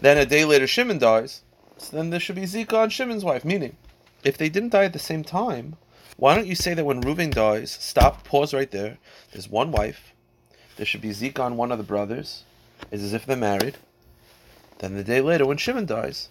Then 0.00 0.18
a 0.18 0.26
day 0.26 0.44
later, 0.44 0.66
Shimon 0.66 0.98
dies. 0.98 1.42
So 1.78 1.96
then 1.96 2.10
there 2.10 2.20
should 2.20 2.36
be 2.36 2.42
Zika 2.42 2.74
on 2.74 2.90
Shimon's 2.90 3.24
wife. 3.24 3.44
Meaning, 3.44 3.76
if 4.24 4.36
they 4.36 4.48
didn't 4.48 4.70
die 4.70 4.84
at 4.84 4.92
the 4.92 4.98
same 4.98 5.24
time, 5.24 5.76
why 6.16 6.34
don't 6.34 6.46
you 6.46 6.54
say 6.54 6.74
that 6.74 6.84
when 6.84 7.02
Reuven 7.02 7.32
dies, 7.32 7.70
stop, 7.70 8.24
pause 8.24 8.52
right 8.52 8.70
there. 8.70 8.98
There's 9.32 9.48
one 9.48 9.72
wife. 9.72 10.12
There 10.76 10.86
should 10.86 11.00
be 11.00 11.10
Zika 11.10 11.40
on 11.40 11.56
one 11.56 11.72
of 11.72 11.78
the 11.78 11.84
brothers. 11.84 12.44
It's 12.90 13.02
as 13.02 13.14
if 13.14 13.26
they're 13.26 13.36
married. 13.36 13.76
Then 14.78 14.96
the 14.96 15.04
day 15.04 15.20
later, 15.20 15.46
when 15.46 15.58
Shimon 15.58 15.86
dies, 15.86 16.28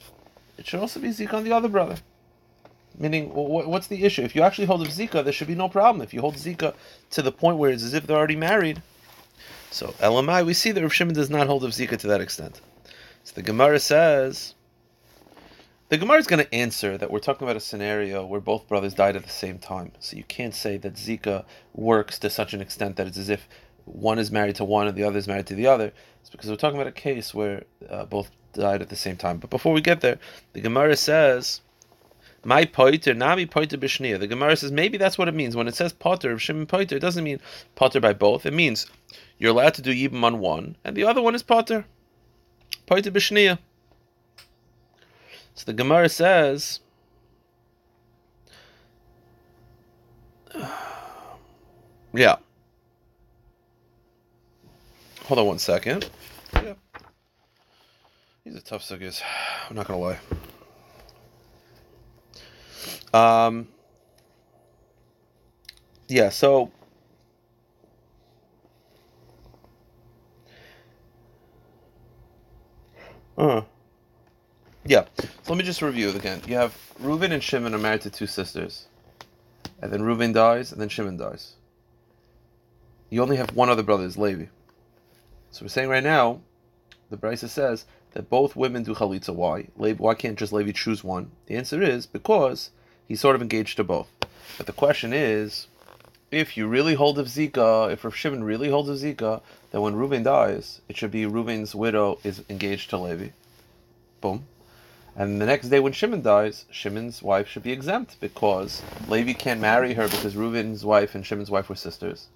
it 0.58 0.67
should 0.67 0.79
also 0.79 1.00
be 1.00 1.10
Zika 1.10 1.34
on 1.34 1.43
the 1.43 1.51
other 1.51 1.69
brother. 1.69 1.98
Meaning, 2.98 3.29
what's 3.34 3.88
the 3.88 4.03
issue? 4.03 4.24
If 4.24 4.36
you 4.36 4.41
actually 4.41 4.65
hold 4.65 4.81
of 4.81 4.89
Zika, 4.89 5.24
there 5.24 5.31
should 5.31 5.48
be 5.48 5.55
no 5.55 5.69
problem. 5.69 6.01
If 6.01 6.13
you 6.13 6.22
hold 6.22 6.36
Zika 6.36 6.74
to 7.12 7.22
the 7.22 7.31
point 7.31 7.58
where 7.58 7.72
it's 7.72 7.84
as 7.84 7.93
if 7.93 8.05
they're 8.05 8.17
already 8.17 8.36
married, 8.36 8.81
so 9.72 9.88
Elamai, 10.00 10.46
we 10.46 10.53
see 10.53 10.72
that 10.72 10.81
Rav 10.81 10.93
Shimon 10.93 11.15
does 11.15 11.29
not 11.29 11.48
hold 11.48 11.63
of 11.63 11.72
Zika 11.72 11.98
to 11.98 12.08
that 12.08 12.22
extent. 12.22 12.62
So 13.24 13.34
the 13.36 13.41
Gemara 13.41 13.79
says, 13.79 14.55
the 15.89 15.98
Gemara 15.98 16.19
is 16.19 16.27
going 16.27 16.43
to 16.43 16.53
answer 16.53 16.98
that 16.98 17.10
we're 17.12 17.19
talking 17.19 17.48
about 17.48 17.58
a 17.58 17.60
scenario 17.60 18.25
where 18.25 18.39
both 18.39 18.67
brothers 18.67 18.93
died 18.93 19.15
at 19.15 19.24
the 19.24 19.29
same 19.29 19.58
time. 19.58 19.91
So 20.00 20.17
you 20.17 20.24
can't 20.24 20.53
say 20.53 20.77
that 20.77 20.93
Zika 20.93 21.46
works 21.74 22.19
to 22.19 22.29
such 22.29 22.53
an 22.53 22.62
extent 22.62 22.96
that 22.98 23.08
it's 23.08 23.17
as 23.17 23.29
if 23.29 23.48
one 23.86 24.19
is 24.19 24.31
married 24.31 24.55
to 24.58 24.65
one 24.65 24.88
and 24.88 24.96
the 24.96 25.03
other 25.03 25.17
is 25.17 25.27
married 25.27 25.48
to 25.48 25.55
the 25.55 25.67
other. 25.67 25.91
It's 26.22 26.29
because 26.29 26.50
we're 26.50 26.58
talking 26.58 26.79
about 26.79 26.88
a 26.88 26.91
case 26.91 27.34
where 27.34 27.63
uh, 27.89 28.05
both 28.05 28.29
died 28.53 28.81
at 28.81 28.89
the 28.89 28.96
same 28.96 29.17
time. 29.17 29.38
But 29.38 29.50
before 29.50 29.74
we 29.74 29.81
get 29.81 30.01
there, 30.01 30.19
the 30.53 30.62
Gemara 30.62 30.96
says, 30.96 31.62
my 32.43 32.65
poiter, 32.65 33.13
nami 33.13 33.46
poiter 33.46 33.77
b'shnia. 33.77 34.19
The 34.19 34.27
Gemara 34.27 34.55
says 34.55 34.72
maybe 34.72 34.98
that's 34.98 35.17
what 35.17 35.27
it 35.27 35.34
means. 35.34 35.55
When 35.55 35.67
it 35.67 35.75
says 35.75 35.91
potter, 35.91 36.31
of 36.31 36.41
Shimon 36.41 36.67
poiter, 36.67 36.95
it 36.95 37.02
doesn't 37.02 37.23
mean 37.23 37.39
potter 37.75 37.99
by 37.99 38.13
both. 38.13 38.45
It 38.45 38.54
means 38.54 38.86
you're 39.39 39.52
allowed 39.52 39.73
to 39.75 39.82
do 39.82 39.91
yibam 39.93 40.23
on 40.23 40.39
one, 40.39 40.75
and 40.84 40.95
the 40.95 41.06
other 41.06 41.21
one 41.21 41.34
is 41.34 41.41
potter. 41.41 41.86
Poiter 42.86 43.12
b'shnia. 43.12 43.60
So 45.56 45.63
the 45.65 45.73
Gemara 45.73 46.10
says, 46.10 46.82
yeah. 52.13 52.36
Hold 55.25 55.39
on 55.39 55.45
one 55.45 55.60
second. 55.60 56.10
Yeah. 56.54 56.73
These 58.43 58.58
are 58.58 58.62
tough 58.62 58.84
suckers. 58.84 59.21
I'm 59.69 59.75
not 59.75 59.88
gonna 59.88 59.99
lie. 59.99 60.19
Um, 63.13 63.67
yeah, 66.08 66.30
so 66.30 66.71
uh, 73.39 73.62
yeah. 74.86 75.06
So 75.17 75.54
let 75.54 75.58
me 75.58 75.63
just 75.63 75.82
review 75.82 76.10
it 76.10 76.15
again. 76.15 76.41
You 76.47 76.56
have 76.56 76.78
Reuben 76.99 77.32
and 77.32 77.43
Shimon 77.43 77.73
are 77.73 77.80
married 77.80 78.02
to 78.02 78.10
two 78.10 78.28
sisters, 78.28 78.88
and 79.82 79.91
then 79.91 80.02
Reuben 80.02 80.34
dies, 80.34 80.71
and 80.71 80.82
then 80.82 80.89
Shimon 80.89 81.17
dies. 81.17 81.54
You 83.10 83.21
only 83.21 83.38
have 83.38 83.56
one 83.56 83.69
other 83.69 83.84
brother, 83.84 84.06
is 84.06 84.17
Levi. 84.17 84.45
So 85.52 85.65
we're 85.65 85.69
saying 85.69 85.89
right 85.89 86.04
now, 86.04 86.41
the 87.10 87.17
Brisa 87.17 87.49
says 87.49 87.86
that 88.12 88.30
both 88.30 88.56
women 88.56 88.84
do 88.84 88.93
chalitza. 88.93 89.34
Why? 89.34 89.67
Levi, 89.78 90.02
why 90.02 90.13
can't 90.13 90.38
just 90.38 90.54
Levi 90.54 90.71
choose 90.71 91.04
one? 91.04 91.32
The 91.47 91.56
answer 91.56 91.82
is 91.82 92.06
because 92.06 92.69
he's 93.08 93.19
sort 93.19 93.36
of 93.36 93.41
engaged 93.41 93.78
to 93.78 93.84
both. 93.84 94.12
But 94.58 94.67
the 94.67 94.73
question 94.73 95.13
is, 95.13 95.67
if 96.32 96.56
you 96.56 96.68
really 96.68 96.94
hold 96.94 97.18
of 97.18 97.28
Zika, 97.28 97.92
if 97.92 98.04
Rav 98.04 98.15
Shimon 98.15 98.44
really 98.44 98.70
holds 98.70 98.89
of 98.89 98.98
Zika, 98.98 99.42
then 99.72 99.82
when 99.82 99.96
Reuben 99.96 100.24
dies, 100.24 100.82
it 100.88 100.98
should 100.98 101.12
be 101.12 101.26
Reuben's 101.26 101.74
widow 101.74 102.20
is 102.24 102.44
engaged 102.50 102.89
to 102.92 102.98
Levi. 102.98 103.30
Boom. 104.22 104.46
And 105.15 105.42
the 105.42 105.46
next 105.46 105.70
day 105.70 105.80
when 105.80 105.94
Shimon 105.94 106.22
dies, 106.22 106.65
Shimon's 106.70 107.24
wife 107.24 107.48
should 107.48 107.63
be 107.63 107.72
exempt 107.72 108.18
because 108.20 108.82
Levi 109.08 109.34
can't 109.34 109.60
marry 109.60 109.96
her 109.96 110.08
because 110.08 110.36
Reuben's 110.36 110.86
wife 110.86 111.15
and 111.15 111.26
Shimon's 111.26 111.50
wife 111.50 111.68
were 111.68 111.76
sisters. 111.76 112.28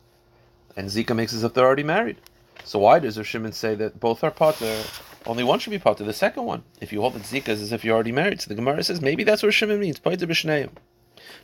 And 0.76 0.90
Zika 0.90 1.16
makes 1.16 1.34
as 1.34 1.44
if 1.44 1.54
they're 1.54 1.66
already 1.66 1.84
married. 1.84 2.18
So 2.64 2.80
why 2.80 3.00
does 3.00 3.18
Rav 3.18 3.28
Shimon 3.28 3.52
say 3.52 3.76
that 3.76 4.00
both 4.00 4.24
are 4.24 4.32
potter? 4.32 4.84
Only 5.26 5.44
one 5.44 5.60
should 5.60 5.70
be 5.70 5.80
potter. 5.80 6.04
The 6.04 6.14
second 6.14 6.44
one, 6.46 6.64
if 6.82 6.92
you 6.92 7.02
hold 7.02 7.14
that 7.14 7.24
Zika 7.24 7.50
is 7.50 7.62
as 7.62 7.72
if 7.72 7.86
you're 7.86 7.94
already 7.94 8.12
married. 8.12 8.42
So 8.42 8.50
the 8.50 8.56
Gemara 8.56 8.84
says 8.84 9.02
maybe 9.02 9.24
that's 9.24 9.44
what 9.44 9.54
Shimon 9.54 9.80
means. 9.80 10.00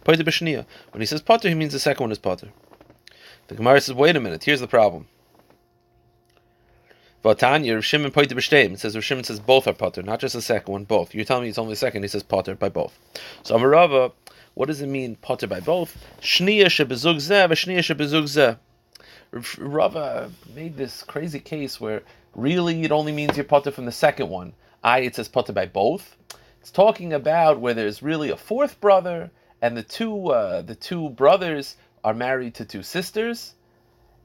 Potter 0.03 0.23
b'shnei. 0.23 0.57
B'shnia. 0.57 0.65
When 0.91 1.01
he 1.01 1.05
says 1.05 1.21
potter, 1.21 1.49
he 1.49 1.55
means 1.55 1.73
the 1.73 1.79
second 1.79 2.03
one 2.03 2.11
is 2.11 2.17
potter. 2.17 2.49
The 3.47 3.55
Gemara 3.55 3.81
says, 3.81 3.95
wait 3.95 4.15
a 4.15 4.19
minute. 4.19 4.43
Here's 4.43 4.59
the 4.59 4.67
problem. 4.67 5.07
Vatanya, 7.23 7.75
Rav 7.75 7.83
Shimon 7.83 8.11
poiter 8.11 8.35
b'shteim. 8.35 8.73
It 8.73 8.79
says 8.79 8.95
Rav 8.95 9.03
Shimon 9.03 9.25
says 9.25 9.39
both 9.39 9.67
are 9.67 9.73
potter, 9.73 10.01
not 10.01 10.19
just 10.21 10.35
the 10.35 10.41
second 10.41 10.71
one, 10.71 10.83
both. 10.85 11.13
You're 11.13 11.25
telling 11.25 11.43
me 11.43 11.49
it's 11.49 11.57
only 11.57 11.73
the 11.73 11.77
second. 11.77 12.03
He 12.03 12.07
says 12.07 12.23
potter 12.23 12.55
by 12.55 12.69
both. 12.69 12.97
So 13.43 13.57
Amarava, 13.57 14.13
what 14.53 14.67
does 14.67 14.81
it 14.81 14.87
mean 14.87 15.17
potter 15.17 15.47
by 15.47 15.59
both? 15.59 15.97
Shnia 16.21 16.67
shebezug 16.67 17.17
zeh, 17.17 17.49
v'shnia 17.49 17.79
shebezug 17.79 18.23
zeh. 18.23 18.57
Rava 19.59 20.31
made 20.55 20.77
this 20.77 21.03
crazy 21.03 21.39
case 21.39 21.79
where 21.79 22.03
really 22.35 22.83
it 22.83 22.91
only 22.91 23.11
means 23.11 23.35
you're 23.35 23.43
potter 23.43 23.71
from 23.71 23.85
the 23.85 23.91
second 23.91 24.29
one. 24.29 24.53
I 24.83 24.99
it 24.99 25.15
says 25.15 25.27
potter 25.27 25.53
by 25.53 25.65
both. 25.65 26.15
It's 26.61 26.71
talking 26.71 27.13
about 27.13 27.59
where 27.59 27.73
there's 27.73 28.01
really 28.01 28.29
a 28.29 28.37
fourth 28.37 28.79
brother 28.79 29.29
and 29.61 29.75
the 29.75 29.83
two 29.83 30.27
uh, 30.27 30.61
the 30.61 30.75
two 30.75 31.09
brothers 31.09 31.75
are 32.03 32.13
married 32.13 32.55
to 32.55 32.65
two 32.65 32.83
sisters, 32.83 33.55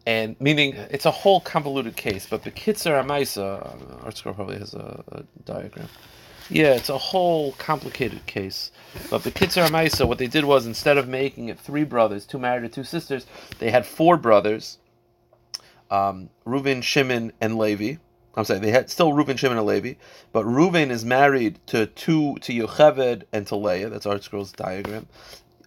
and 0.06 0.36
meaning 0.40 0.74
it's 0.90 1.06
a 1.06 1.10
whole 1.10 1.40
convoluted 1.40 1.96
case. 1.96 2.26
But 2.28 2.42
the 2.42 2.50
Kitzer 2.50 3.02
Amaisa, 3.02 4.04
ArtScroll 4.04 4.34
probably 4.34 4.58
has 4.58 4.74
a, 4.74 5.02
a, 5.08 5.22
diagram. 5.44 5.88
Yeah, 6.50 6.74
it's 6.74 6.90
a 6.90 6.98
whole 6.98 7.52
complicated 7.52 8.26
case. 8.26 8.70
But 9.10 9.24
the 9.24 9.30
Kitzer 9.30 9.66
Amaisa, 9.66 10.06
what 10.06 10.18
they 10.18 10.26
did 10.26 10.44
was 10.44 10.66
instead 10.66 10.98
of 10.98 11.08
making 11.08 11.48
it 11.48 11.58
three 11.58 11.84
brothers, 11.84 12.26
two 12.26 12.38
married 12.38 12.62
to 12.62 12.68
two 12.68 12.84
sisters, 12.84 13.26
they 13.58 13.70
had 13.70 13.86
four 13.86 14.16
brothers 14.16 14.78
um, 15.90 16.30
Reuven, 16.46 16.82
Shimon, 16.82 17.32
and 17.40 17.56
Levi. 17.58 17.96
I'm 18.36 18.44
sorry, 18.44 18.60
they 18.60 18.70
had 18.70 18.90
still 18.90 19.12
Reuven, 19.12 19.38
Shimon, 19.38 19.58
and 19.58 19.66
Levi, 19.66 19.94
but 20.32 20.44
Reuven 20.44 20.90
is 20.90 21.04
married 21.04 21.58
to 21.68 21.86
two 21.86 22.36
to 22.40 22.52
Yocheved 22.52 23.22
and 23.32 23.46
to 23.46 23.56
Leah. 23.56 23.90
That's 23.90 24.06
ArtScroll's 24.06 24.52
diagram. 24.52 25.06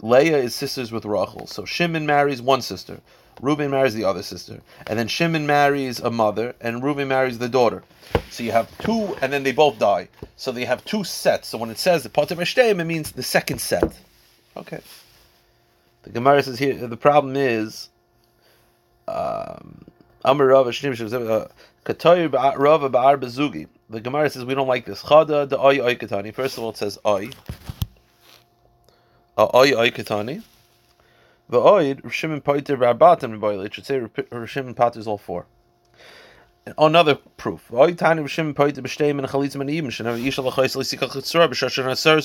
Leah 0.02 0.38
is 0.38 0.54
sisters 0.54 0.92
with 0.92 1.06
Rachel, 1.06 1.48
so 1.48 1.66
Shimon 1.66 2.06
marries 2.06 2.42
one 2.42 2.62
sister, 2.62 3.00
Reuben 3.42 3.72
marries 3.72 3.94
the 3.94 4.04
other 4.04 4.24
sister, 4.24 4.62
and 4.86 5.00
then 5.00 5.08
Shimon 5.08 5.48
marries 5.48 6.00
a 6.00 6.12
mother, 6.12 6.56
and 6.60 6.84
Reuben 6.84 7.08
marries 7.08 7.40
the 7.40 7.50
daughter. 7.50 7.84
So 8.30 8.44
you 8.44 8.52
have 8.52 8.76
two, 8.80 9.16
and 9.22 9.32
then 9.32 9.44
they 9.44 9.52
both 9.52 9.80
die. 9.80 10.10
So 10.36 10.52
they 10.52 10.66
have 10.66 10.84
two 10.86 11.04
sets. 11.04 11.48
So 11.48 11.58
when 11.58 11.70
it 11.70 11.78
says 11.78 12.04
the 12.04 12.10
Potem 12.10 12.40
it 12.40 12.86
means 12.86 13.12
the 13.12 13.24
second 13.24 13.60
set. 13.60 14.00
Okay. 14.56 14.80
The 16.04 16.10
Gemara 16.12 16.44
says 16.44 16.60
here 16.60 16.76
the 16.88 16.98
problem 16.98 17.36
is. 17.36 17.90
Um, 19.08 19.86
The 21.88 23.70
Gemara 24.02 24.30
says 24.30 24.44
we 24.44 24.56
don't 24.56 24.68
like 24.68 24.86
this. 24.86 25.04
Chada 25.04 25.48
the 25.48 25.58
Oy 25.58 25.80
Oy 25.80 25.96
Katani. 25.96 26.34
First 26.34 26.58
of 26.58 26.64
all, 26.64 26.72
it 26.72 26.78
says 26.78 27.00
Oy. 27.06 27.30
Oy 29.40 29.72
oy 29.74 29.92
katani. 29.92 30.42
Paiter 32.42 32.76
Rabbatim 32.76 33.40
Rebbeil. 33.40 33.64
It 33.64 33.76
should 33.76 33.86
say 33.86 34.00
Rav 34.00 34.50
Shimon 34.50 34.74
Pater 34.74 35.00
is 35.00 35.06
all 35.06 35.20
four. 35.20 35.46
Another 36.78 37.16
proof. 37.16 37.72
Oy 37.72 37.94
tani 37.94 38.24
Paiter 38.24 38.82
b'shteim 38.82 39.20
and 39.20 39.20
and. 39.20 39.92
Shenav 39.92 40.20
yishal 40.20 40.44
nasar 41.86 42.18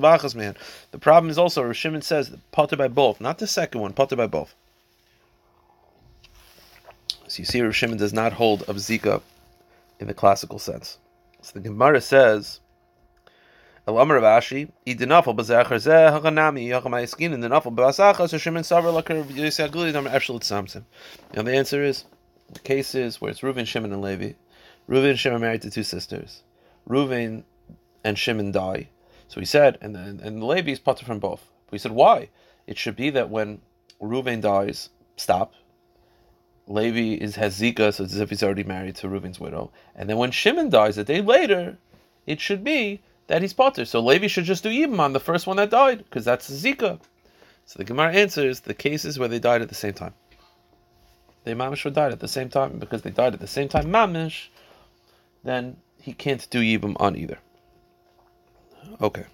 b'achas 0.00 0.34
man. 0.34 0.54
The 0.90 0.98
problem 0.98 1.30
is 1.30 1.38
also 1.38 1.62
Rav 1.62 1.74
Shimon 1.74 2.02
says 2.02 2.30
Pater 2.52 2.76
by 2.76 2.88
both, 2.88 3.22
not 3.22 3.38
the 3.38 3.46
second 3.46 3.80
one. 3.80 3.94
Pater 3.94 4.16
by 4.16 4.26
both. 4.26 4.54
So 7.30 7.38
you 7.38 7.44
see, 7.44 7.60
Rav 7.60 7.76
Shimon 7.76 7.96
does 7.96 8.12
not 8.12 8.32
hold 8.32 8.64
of 8.64 8.74
Zika 8.74 9.22
in 10.00 10.08
the 10.08 10.14
classical 10.14 10.58
sense. 10.58 10.98
So 11.42 11.52
the 11.54 11.60
Gemara 11.60 12.00
says. 12.00 12.58
El 13.86 13.98
Amar 13.98 14.18
Ravashi, 14.18 14.68
Idinafel 14.84 15.36
Bazacher 15.36 15.78
Zeh 15.78 16.20
Haganami 16.20 16.66
Yachamayaskin 16.66 17.32
and 17.32 17.40
the 17.40 17.46
Nafel 17.46 17.72
Basacha 17.72 18.28
so 18.28 18.36
Shimon 18.36 18.64
Savar 18.64 18.92
Lakar 18.92 19.24
Yisya 19.24 19.70
Guli 19.70 19.92
Dam 19.92 20.06
Samsim. 20.06 20.82
And 21.32 21.46
the 21.46 21.54
answer 21.54 21.84
is 21.84 22.04
the 22.52 22.58
case 22.58 22.96
is 22.96 23.20
where 23.20 23.30
it's 23.30 23.42
Reuven, 23.42 23.64
Shimon, 23.64 23.92
and 23.92 24.02
Levi. 24.02 24.32
Reuven 24.88 25.10
and 25.10 25.18
Shimon 25.18 25.40
married 25.40 25.62
to 25.62 25.70
two 25.70 25.84
sisters. 25.84 26.42
Reuven 26.88 27.44
and 28.02 28.18
Shimon 28.18 28.50
die. 28.50 28.88
So 29.28 29.38
he 29.38 29.46
said, 29.46 29.78
and 29.80 29.96
and, 29.96 30.20
and 30.20 30.42
Levi 30.42 30.72
is 30.72 30.80
putter 30.80 31.04
from 31.04 31.20
both. 31.20 31.48
But 31.66 31.74
he 31.74 31.78
said, 31.78 31.92
why? 31.92 32.28
It 32.66 32.76
should 32.76 32.96
be 32.96 33.10
that 33.10 33.30
when 33.30 33.60
Reuven 34.02 34.40
dies, 34.40 34.88
stop. 35.16 35.54
Levi 36.70 37.20
is 37.20 37.34
has 37.34 37.56
so 37.56 37.64
it's 37.66 37.98
as 37.98 38.20
if 38.20 38.30
he's 38.30 38.44
already 38.44 38.62
married 38.62 38.94
to 38.96 39.08
Reuven's 39.08 39.40
widow. 39.40 39.72
And 39.96 40.08
then 40.08 40.18
when 40.18 40.30
Shimon 40.30 40.70
dies 40.70 40.96
a 40.98 41.04
day 41.04 41.20
later, 41.20 41.76
it 42.26 42.40
should 42.40 42.62
be 42.62 43.00
that 43.26 43.42
he's 43.42 43.52
potter. 43.52 43.84
So 43.84 43.98
Levi 43.98 44.28
should 44.28 44.44
just 44.44 44.62
do 44.62 44.68
Yibam 44.68 45.00
on 45.00 45.12
the 45.12 45.18
first 45.18 45.48
one 45.48 45.56
that 45.56 45.70
died, 45.70 45.98
because 45.98 46.24
that's 46.24 46.48
Zika. 46.48 47.00
So 47.66 47.78
the 47.78 47.84
Gemara 47.84 48.12
answers 48.12 48.60
the 48.60 48.74
cases 48.74 49.18
where 49.18 49.28
they 49.28 49.40
died 49.40 49.62
at 49.62 49.68
the 49.68 49.74
same 49.74 49.94
time. 49.94 50.14
They 51.42 51.54
mamish 51.54 51.92
died 51.92 52.12
at 52.12 52.20
the 52.20 52.28
same 52.28 52.48
time 52.48 52.78
because 52.78 53.02
they 53.02 53.10
died 53.10 53.34
at 53.34 53.40
the 53.40 53.48
same 53.48 53.68
time 53.68 53.86
mamish. 53.86 54.48
Then 55.42 55.76
he 56.00 56.12
can't 56.12 56.48
do 56.50 56.60
Yibam 56.60 56.96
on 57.00 57.16
either. 57.16 57.38
Okay. 59.00 59.24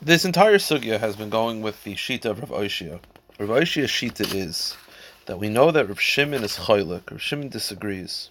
This 0.00 0.24
entire 0.24 0.58
sugya 0.58 1.00
has 1.00 1.16
been 1.16 1.30
going 1.30 1.62
with 1.62 1.82
the 1.82 1.94
shita 1.94 2.26
of 2.26 2.38
Rav 2.38 2.50
Oishia. 2.50 3.00
Rav 3.36 3.48
Oishia's 3.48 3.90
shita 3.90 4.32
is 4.32 4.76
that 5.26 5.40
we 5.40 5.48
know 5.48 5.72
that 5.72 5.88
Rav 5.88 6.00
Shimon 6.00 6.44
is 6.44 6.56
chaylik. 6.56 7.10
Rav 7.10 7.20
Shimon 7.20 7.48
disagrees 7.48 8.30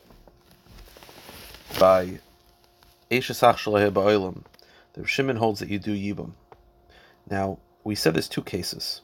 by 1.78 2.20
Eishasach 3.12 3.56
Shaleh 3.56 3.92
Ba'ilam. 3.92 4.44
The 4.94 5.02
Rav 5.02 5.10
Shimon 5.10 5.36
holds 5.36 5.60
that 5.60 5.68
you 5.68 5.78
do 5.78 5.94
Yibam. 5.94 6.32
Now, 7.30 7.60
we 7.84 7.96
said 7.96 8.14
there's 8.14 8.30
two 8.30 8.44
cases. 8.44 9.02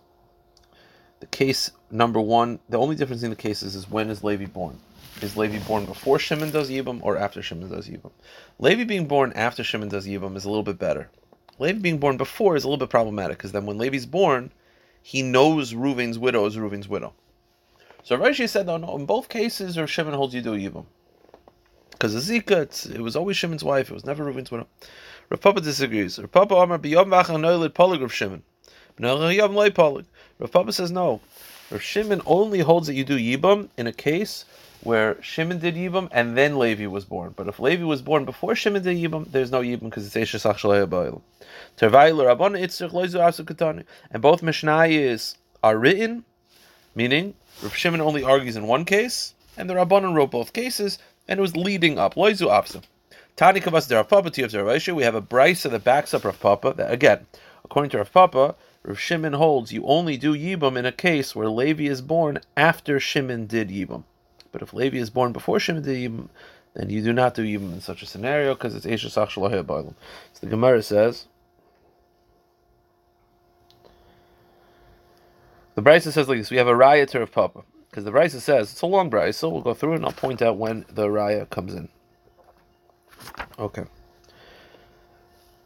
The 1.19 1.25
case 1.25 1.69
number 1.91 2.21
one, 2.21 2.59
the 2.69 2.79
only 2.79 2.95
difference 2.95 3.23
in 3.23 3.29
the 3.29 3.35
cases 3.35 3.75
is 3.75 3.89
when 3.89 4.09
is 4.09 4.23
Levi 4.23 4.45
born? 4.45 4.79
Is 5.21 5.35
Levi 5.35 5.59
born 5.67 5.85
before 5.85 6.17
Shimon 6.17 6.51
does 6.51 6.69
Yibam 6.69 6.99
or 7.03 7.17
after 7.17 7.41
Shimon 7.41 7.71
does 7.71 7.89
Yibam? 7.89 8.11
Levi 8.57 8.85
being 8.85 9.05
born 9.05 9.33
after 9.35 9.65
Shimon 9.65 9.89
does 9.89 10.07
Yibam 10.07 10.37
is 10.37 10.45
a 10.45 10.49
little 10.49 10.63
bit 10.63 10.79
better. 10.79 11.09
Levi 11.57 11.79
being 11.79 11.97
born 11.97 12.15
before 12.15 12.55
is 12.55 12.63
a 12.63 12.67
little 12.69 12.79
bit 12.79 12.89
problematic 12.89 13.37
because 13.37 13.51
then 13.51 13.65
when 13.65 13.77
Levi's 13.77 14.05
born, 14.05 14.49
he 15.01 15.21
knows 15.21 15.73
Reuven's 15.73 16.19
widow 16.19 16.45
is 16.45 16.57
Reuven's 16.57 16.87
widow. 16.87 17.13
So 18.03 18.17
Rashi 18.17 18.47
said, 18.47 18.65
no, 18.65 18.77
no, 18.77 18.95
in 18.95 19.05
both 19.05 19.29
cases, 19.29 19.77
Rav 19.77 19.89
Shimon 19.89 20.13
holds 20.13 20.33
you 20.33 20.41
do 20.41 20.53
Yibam. 20.53 20.85
Because 21.91 22.13
the 22.13 22.39
Zika, 22.39 22.93
it 22.93 23.01
was 23.01 23.15
always 23.15 23.37
Shimon's 23.37 23.63
wife, 23.63 23.89
it 23.91 23.93
was 23.93 24.05
never 24.05 24.23
Reuven's 24.23 24.51
widow. 24.51 24.67
Rav 25.29 25.41
Papa 25.41 25.61
disagrees. 25.61 26.17
Rav 26.17 26.31
Papa 26.31 26.55
Amar 26.55 26.79
biyom 26.79 27.09
v'achan 27.09 27.39
noilid 27.41 27.69
polig 27.69 28.01
Rav 28.01 28.13
Shimon. 28.13 28.43
Rav 30.39 30.51
Papa 30.51 30.73
says 30.73 30.91
no. 30.91 31.21
Rav 31.69 31.81
Shimon 31.81 32.21
only 32.25 32.59
holds 32.59 32.87
that 32.87 32.95
you 32.95 33.03
do 33.03 33.17
Yibam 33.17 33.69
in 33.77 33.87
a 33.87 33.93
case 33.93 34.45
where 34.81 35.21
Shimon 35.21 35.59
did 35.59 35.75
Yibam 35.75 36.07
and 36.11 36.37
then 36.37 36.57
Levi 36.57 36.87
was 36.87 37.05
born. 37.05 37.33
But 37.35 37.47
if 37.47 37.59
Levi 37.59 37.83
was 37.83 38.01
born 38.01 38.25
before 38.25 38.55
Shimon 38.55 38.83
did 38.83 38.97
Yibam, 38.97 39.31
there's 39.31 39.51
no 39.51 39.61
Yibam 39.61 39.85
because 39.85 40.05
it's 40.05 40.15
Eishasach 40.15 40.55
Shalaya 40.55 40.87
Ba'il. 40.87 41.21
And 44.11 44.21
both 44.21 44.41
Mishnayos 44.41 45.35
are 45.63 45.77
written, 45.77 46.23
meaning 46.95 47.33
Rav 47.61 47.75
Shimon 47.75 48.01
only 48.01 48.23
argues 48.23 48.55
in 48.55 48.67
one 48.67 48.85
case, 48.85 49.33
and 49.57 49.69
the 49.69 49.73
Rabbanon 49.73 50.13
wrote 50.13 50.31
both 50.31 50.53
cases, 50.53 50.99
and 51.27 51.39
it 51.39 51.41
was 51.41 51.55
leading 51.55 51.99
up. 51.99 52.15
Loizu 52.15 52.47
Apsa. 52.47 52.81
Tani 53.35 53.59
Kavas 53.61 53.87
de 53.87 54.03
Papa 54.03 54.93
we 54.93 55.03
have 55.03 55.15
a 55.15 55.21
brisa 55.21 55.69
that 55.69 55.83
backs 55.83 56.13
up 56.13 56.25
Rav 56.25 56.39
Papa. 56.39 56.73
That, 56.75 56.91
again, 56.91 57.25
according 57.63 57.91
to 57.91 57.97
Rav 57.97 58.11
Papa, 58.11 58.55
Rav 58.83 58.99
Shimon 58.99 59.33
holds 59.33 59.71
you 59.71 59.85
only 59.85 60.17
do 60.17 60.33
Yibam 60.33 60.77
in 60.77 60.85
a 60.85 60.91
case 60.91 61.35
where 61.35 61.49
Levi 61.49 61.83
is 61.83 62.01
born 62.01 62.39
after 62.55 62.99
Shimon 62.99 63.45
did 63.45 63.69
Yibam. 63.69 64.03
But 64.51 64.61
if 64.61 64.73
Levi 64.73 64.97
is 64.97 65.09
born 65.09 65.31
before 65.31 65.59
did 65.59 65.83
Yibam, 65.83 66.29
then 66.73 66.89
you 66.89 67.01
do 67.03 67.13
not 67.13 67.33
do 67.35 67.43
Yibam 67.43 67.73
in 67.73 67.81
such 67.81 68.01
a 68.01 68.05
scenario 68.05 68.53
because 68.53 68.75
it's 68.75 68.85
Esha 68.85 69.09
Sach 69.09 69.29
Shalahia 69.29 69.65
So 70.33 70.39
the 70.41 70.47
Gemara 70.47 70.81
says, 70.83 71.27
the 75.75 75.81
Brisa 75.81 76.11
says 76.11 76.27
like 76.27 76.37
this: 76.39 76.51
We 76.51 76.57
have 76.57 76.67
a 76.67 76.73
raya 76.73 77.07
to 77.09 77.19
Rav 77.19 77.31
Papa 77.31 77.63
because 77.89 78.03
the 78.03 78.11
Brisa 78.11 78.39
says 78.39 78.71
it's 78.71 78.81
a 78.81 78.85
long 78.85 79.09
Brisa, 79.09 79.35
so 79.35 79.49
we'll 79.49 79.61
go 79.61 79.73
through 79.73 79.93
it 79.93 79.97
and 79.97 80.05
I'll 80.05 80.11
point 80.11 80.41
out 80.41 80.57
when 80.57 80.85
the 80.89 81.07
raya 81.07 81.49
comes 81.49 81.73
in. 81.73 81.89
Okay. 83.57 83.83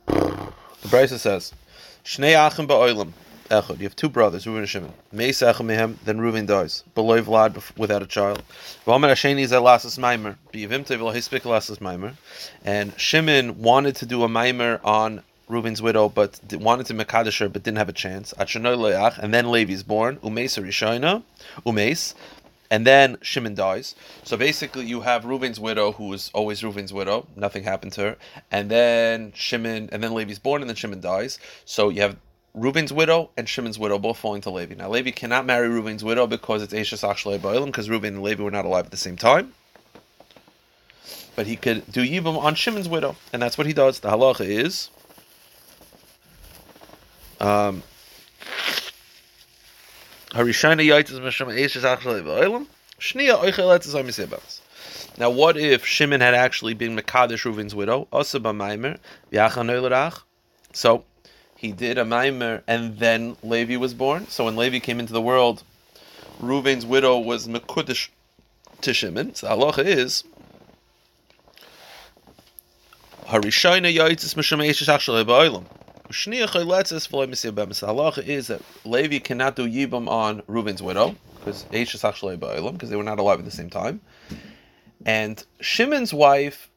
The 0.08 0.90
Brisa 0.90 1.18
says, 1.18 1.54
Shnei 2.04 2.36
achim 2.36 2.68
ba'olam. 2.68 3.14
Echad. 3.54 3.78
You 3.78 3.84
have 3.84 3.96
two 3.96 4.10
brothers, 4.10 4.46
Reuven 4.46 4.60
and 4.60 4.70
Shimon. 4.70 4.94
Meis 5.12 5.40
echem 5.40 5.68
mehem, 5.68 5.96
then 6.06 6.18
Reuven 6.18 6.48
dies. 6.48 6.84
Beloy 6.96 7.22
Vlad 7.22 7.62
without 7.78 8.02
a 8.02 8.08
child. 8.08 8.42
V'omer 8.86 9.12
Hasheni 9.12 9.42
is 9.42 9.52
v'lo 9.52 11.14
hispik 11.14 11.44
maimer. 11.80 12.14
And 12.66 12.94
Shimon 13.00 13.62
wanted 13.62 13.96
to 13.98 14.06
do 14.06 14.24
a 14.24 14.28
maimer 14.28 14.80
on 14.84 15.22
Reuven's 15.50 15.82
widow, 15.82 16.10
but 16.10 16.40
wanted 16.52 16.86
to 16.88 16.94
mekadosh 16.94 17.40
her, 17.40 17.50
but 17.50 17.64
didn't 17.64 17.78
have 17.78 17.90
a 17.90 17.94
chance. 17.94 18.34
And 18.34 19.34
then 19.34 19.52
Levi's 19.52 19.84
born. 19.84 20.18
Umeis 20.18 20.58
Rishona. 20.62 21.24
Umeis. 21.66 22.14
And 22.72 22.88
then 22.88 23.18
Shimon 23.22 23.54
dies. 23.54 23.94
So 24.24 24.36
basically, 24.36 24.86
you 24.86 25.02
have 25.02 25.26
Reuven's 25.26 25.60
widow, 25.60 25.92
who 25.92 26.12
is 26.14 26.32
always 26.34 26.64
Reuven's 26.64 26.92
widow. 26.92 27.28
Nothing 27.36 27.64
happened 27.64 27.92
to 27.94 28.02
her. 28.02 28.18
And 28.52 28.72
then 28.72 29.32
Shimon, 29.36 29.90
and 29.92 30.02
then 30.02 30.14
Levi's 30.16 30.40
born, 30.40 30.62
and 30.62 30.70
then 30.70 30.76
Shimon 30.76 31.02
dies. 31.02 31.38
So 31.66 31.90
you 31.90 32.02
have 32.02 32.16
Reuven's 32.56 32.94
widow 32.94 33.32
and 33.36 33.50
Shimon's 33.50 33.80
widow 33.80 33.98
both 33.98 34.20
falling 34.20 34.42
to 34.42 34.52
Levi. 34.52 34.76
Now, 34.76 34.90
Levi 34.90 35.12
cannot 35.12 35.46
marry 35.46 35.68
Reuven's 35.68 36.04
widow 36.04 36.28
because 36.28 36.62
it's 36.62 36.74
Eishes 36.74 37.04
Achlei 37.04 37.40
Ba'ilim, 37.40 37.66
because 37.68 37.90
Reuven 37.90 38.10
and 38.10 38.24
Levi 38.24 38.44
were 38.44 38.52
not 38.52 38.66
alive 38.66 38.86
at 38.86 38.92
the 38.92 38.98
same 38.98 39.18
time. 39.18 39.54
But 41.36 41.48
he 41.48 41.56
could 41.56 41.92
do 41.92 42.08
Yibam 42.08 42.38
on 42.38 42.54
Shimon's 42.54 42.88
widow, 42.88 43.16
and 43.32 43.42
that's 43.42 43.58
what 43.58 43.66
he 43.66 43.74
does. 43.74 44.00
The 44.02 44.10
halacha 44.10 44.46
is. 44.46 44.92
Um, 47.40 47.82
now, 55.18 55.30
what 55.30 55.58
if 55.58 55.86
Shimon 55.86 56.22
had 56.22 56.34
actually 56.34 56.74
been 56.74 56.96
Mekadesh 56.96 57.46
Reuven's 57.46 57.76
widow? 57.76 58.08
So 60.74 61.06
he 61.64 61.72
did 61.72 61.98
a 61.98 62.04
Maimer 62.04 62.62
and 62.68 63.00
then 63.00 63.38
Levi 63.42 63.78
was 63.78 63.94
born. 63.94 64.28
So 64.28 64.44
when 64.44 64.58
Levi 64.58 64.80
came 64.80 65.00
into 65.00 65.14
the 65.14 65.22
world, 65.22 65.64
Reuven's 66.42 66.86
widow 66.86 67.18
was 67.18 67.48
Mekudesh 67.48 68.10
to 68.82 68.94
Shimon. 68.94 69.34
So 69.34 69.48
halacha 69.48 69.86
is 69.86 70.26
the 77.80 77.88
halacha 77.88 78.28
is 78.28 78.48
that 78.48 78.62
Levi 78.84 79.20
cannot 79.20 79.56
do 79.56 79.66
yibam 79.66 80.10
on 80.10 80.42
Reuven's 80.48 80.84
widow 80.84 81.16
because 81.40 81.64
because 81.64 82.90
they 82.90 82.98
were 82.98 83.04
not 83.04 83.20
alive 83.20 83.40
at 83.40 83.46
the 83.46 83.52
same 83.52 83.70
time, 83.70 84.02
and 85.06 85.42
Shimon's 85.62 86.14
wife 86.14 86.70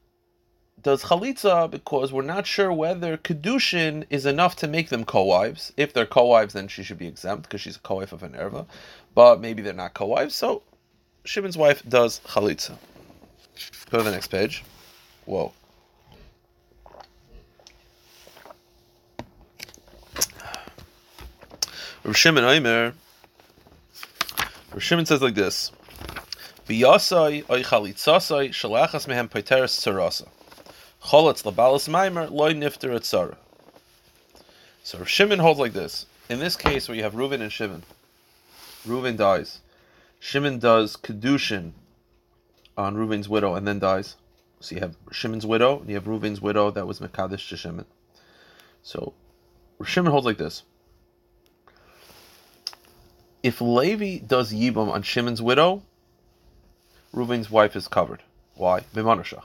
does 0.86 1.02
chalitza 1.02 1.68
because 1.68 2.12
we're 2.12 2.22
not 2.22 2.46
sure 2.46 2.72
whether 2.72 3.16
kedushin 3.16 4.06
is 4.08 4.24
enough 4.24 4.54
to 4.54 4.68
make 4.68 4.88
them 4.88 5.04
co-wives. 5.04 5.72
If 5.76 5.92
they're 5.92 6.06
co-wives, 6.06 6.54
then 6.54 6.68
she 6.68 6.84
should 6.84 6.96
be 6.96 7.08
exempt 7.08 7.42
because 7.42 7.60
she's 7.60 7.74
a 7.74 7.80
co-wife 7.80 8.12
of 8.12 8.22
an 8.22 8.34
erva, 8.34 8.66
but 9.12 9.40
maybe 9.40 9.62
they're 9.62 9.72
not 9.72 9.94
co-wives. 9.94 10.36
So 10.36 10.62
Shimon's 11.24 11.56
wife 11.56 11.82
does 11.88 12.20
chalitza. 12.28 12.76
Go 13.90 13.98
to 13.98 14.04
the 14.04 14.12
next 14.12 14.28
page. 14.28 14.62
Whoa. 15.24 15.52
Rav 22.04 22.16
Shimon 22.16 22.44
Omer, 22.44 22.92
Rav 24.72 24.82
Shimon 24.84 25.04
says 25.04 25.20
like 25.20 25.34
this: 25.34 25.72
Biyasai 26.68 27.50
oy 27.50 27.64
chalitzasai 27.64 28.50
shalachas 28.50 29.08
mehem 29.08 29.28
paiteres 29.28 29.74
tzarasa. 29.80 30.28
Cholatz 31.06 31.44
labalas 31.44 31.88
maimer 31.88 32.28
loy 32.28 32.52
nifter 32.52 32.92
et 32.96 33.04
Sarah. 33.04 33.36
So 34.82 35.04
Shimon 35.04 35.38
holds 35.38 35.60
like 35.60 35.72
this. 35.72 36.06
In 36.28 36.40
this 36.40 36.56
case, 36.56 36.88
where 36.88 36.96
you 36.96 37.04
have 37.04 37.14
Reuven 37.14 37.40
and 37.40 37.52
Shimon, 37.52 37.84
Reuven 38.84 39.16
dies. 39.16 39.60
Shimon 40.18 40.58
does 40.58 40.96
kedushin 40.96 41.72
on 42.76 42.96
Reuven's 42.96 43.28
widow 43.28 43.54
and 43.54 43.68
then 43.68 43.78
dies. 43.78 44.16
So 44.58 44.74
you 44.74 44.80
have 44.80 44.96
Shimon's 45.12 45.46
widow 45.46 45.78
and 45.78 45.88
you 45.88 45.94
have 45.94 46.08
Reuven's 46.08 46.40
widow 46.40 46.72
that 46.72 46.88
was 46.88 46.98
Mekadesh 46.98 47.48
to 47.50 47.56
Shimon. 47.56 47.84
So 48.82 49.14
Shimon 49.84 50.10
holds 50.10 50.26
like 50.26 50.38
this. 50.38 50.64
If 53.44 53.60
Levi 53.60 54.26
does 54.26 54.52
Yibam 54.52 54.90
on 54.90 55.02
Shimon's 55.02 55.40
widow, 55.40 55.82
Reuven's 57.12 57.48
wife 57.48 57.76
is 57.76 57.86
covered. 57.86 58.24
Why? 58.54 58.80
Bimanashach. 58.92 59.44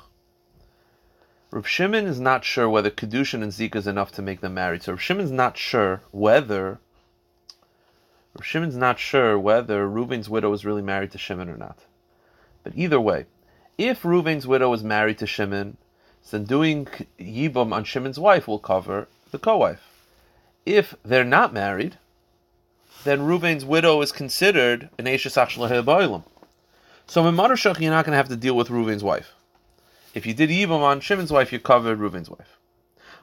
Rav 1.51 1.67
Shimon 1.67 2.05
is 2.05 2.17
not 2.17 2.45
sure 2.45 2.69
whether 2.69 2.89
Kedushin 2.89 3.43
and 3.43 3.51
Zika 3.51 3.75
is 3.75 3.85
enough 3.85 4.13
to 4.13 4.21
make 4.21 4.39
them 4.39 4.53
married. 4.53 4.83
So 4.83 4.93
Rav 4.93 5.01
Shimon's 5.01 5.31
not 5.31 5.57
sure 5.57 6.01
whether 6.11 6.79
Rav 8.33 8.45
Shimon's 8.45 8.77
not 8.77 8.99
sure 8.99 9.37
whether 9.37 9.85
Reuven's 9.85 10.29
widow 10.29 10.53
is 10.53 10.63
really 10.63 10.81
married 10.81 11.11
to 11.11 11.17
Shimon 11.17 11.49
or 11.49 11.57
not. 11.57 11.79
But 12.63 12.71
either 12.77 13.01
way, 13.01 13.25
if 13.77 14.05
Reuven's 14.05 14.47
widow 14.47 14.69
was 14.69 14.81
married 14.81 15.17
to 15.17 15.27
Shimon, 15.27 15.75
then 16.29 16.45
doing 16.45 16.87
Yibam 17.19 17.73
on 17.73 17.83
Shimon's 17.83 18.19
wife 18.19 18.47
will 18.47 18.59
cover 18.59 19.09
the 19.31 19.39
co-wife. 19.39 19.83
If 20.65 20.95
they're 21.03 21.25
not 21.25 21.51
married, 21.51 21.97
then 23.03 23.23
Reuven's 23.23 23.65
widow 23.65 24.01
is 24.01 24.13
considered 24.13 24.89
an 24.97 25.03
Eishas 25.03 25.35
Achshalah 25.35 26.23
So 27.07 27.27
in 27.27 27.35
Madarshach, 27.35 27.81
you're 27.81 27.91
not 27.91 28.05
going 28.05 28.13
to 28.13 28.17
have 28.17 28.29
to 28.29 28.37
deal 28.37 28.55
with 28.55 28.69
Reuven's 28.69 29.03
wife. 29.03 29.33
If 30.13 30.25
you 30.25 30.33
did 30.33 30.49
Yibam 30.49 30.81
on 30.81 30.99
Shimon's 30.99 31.31
wife, 31.31 31.51
you 31.51 31.59
covered 31.59 31.99
Reuven's 31.99 32.29
wife. 32.29 32.57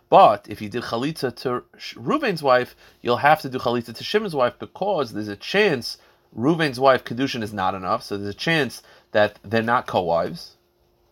But 0.08 0.46
if 0.48 0.62
you 0.62 0.68
did 0.68 0.84
Chalitza 0.84 1.34
to 1.36 1.62
Reuven's 1.94 2.42
wife, 2.42 2.74
you'll 3.02 3.18
have 3.18 3.40
to 3.42 3.48
do 3.48 3.58
Chalitza 3.58 3.94
to 3.94 4.04
Shimon's 4.04 4.34
wife 4.34 4.54
because 4.58 5.12
there's 5.12 5.28
a 5.28 5.36
chance 5.36 5.98
Reuven's 6.36 6.80
wife 6.80 7.04
Kedushin 7.04 7.42
is 7.42 7.52
not 7.52 7.74
enough, 7.74 8.02
so 8.02 8.16
there's 8.16 8.34
a 8.34 8.38
chance 8.38 8.82
that 9.12 9.38
they're 9.42 9.62
not 9.62 9.86
co-wives, 9.86 10.56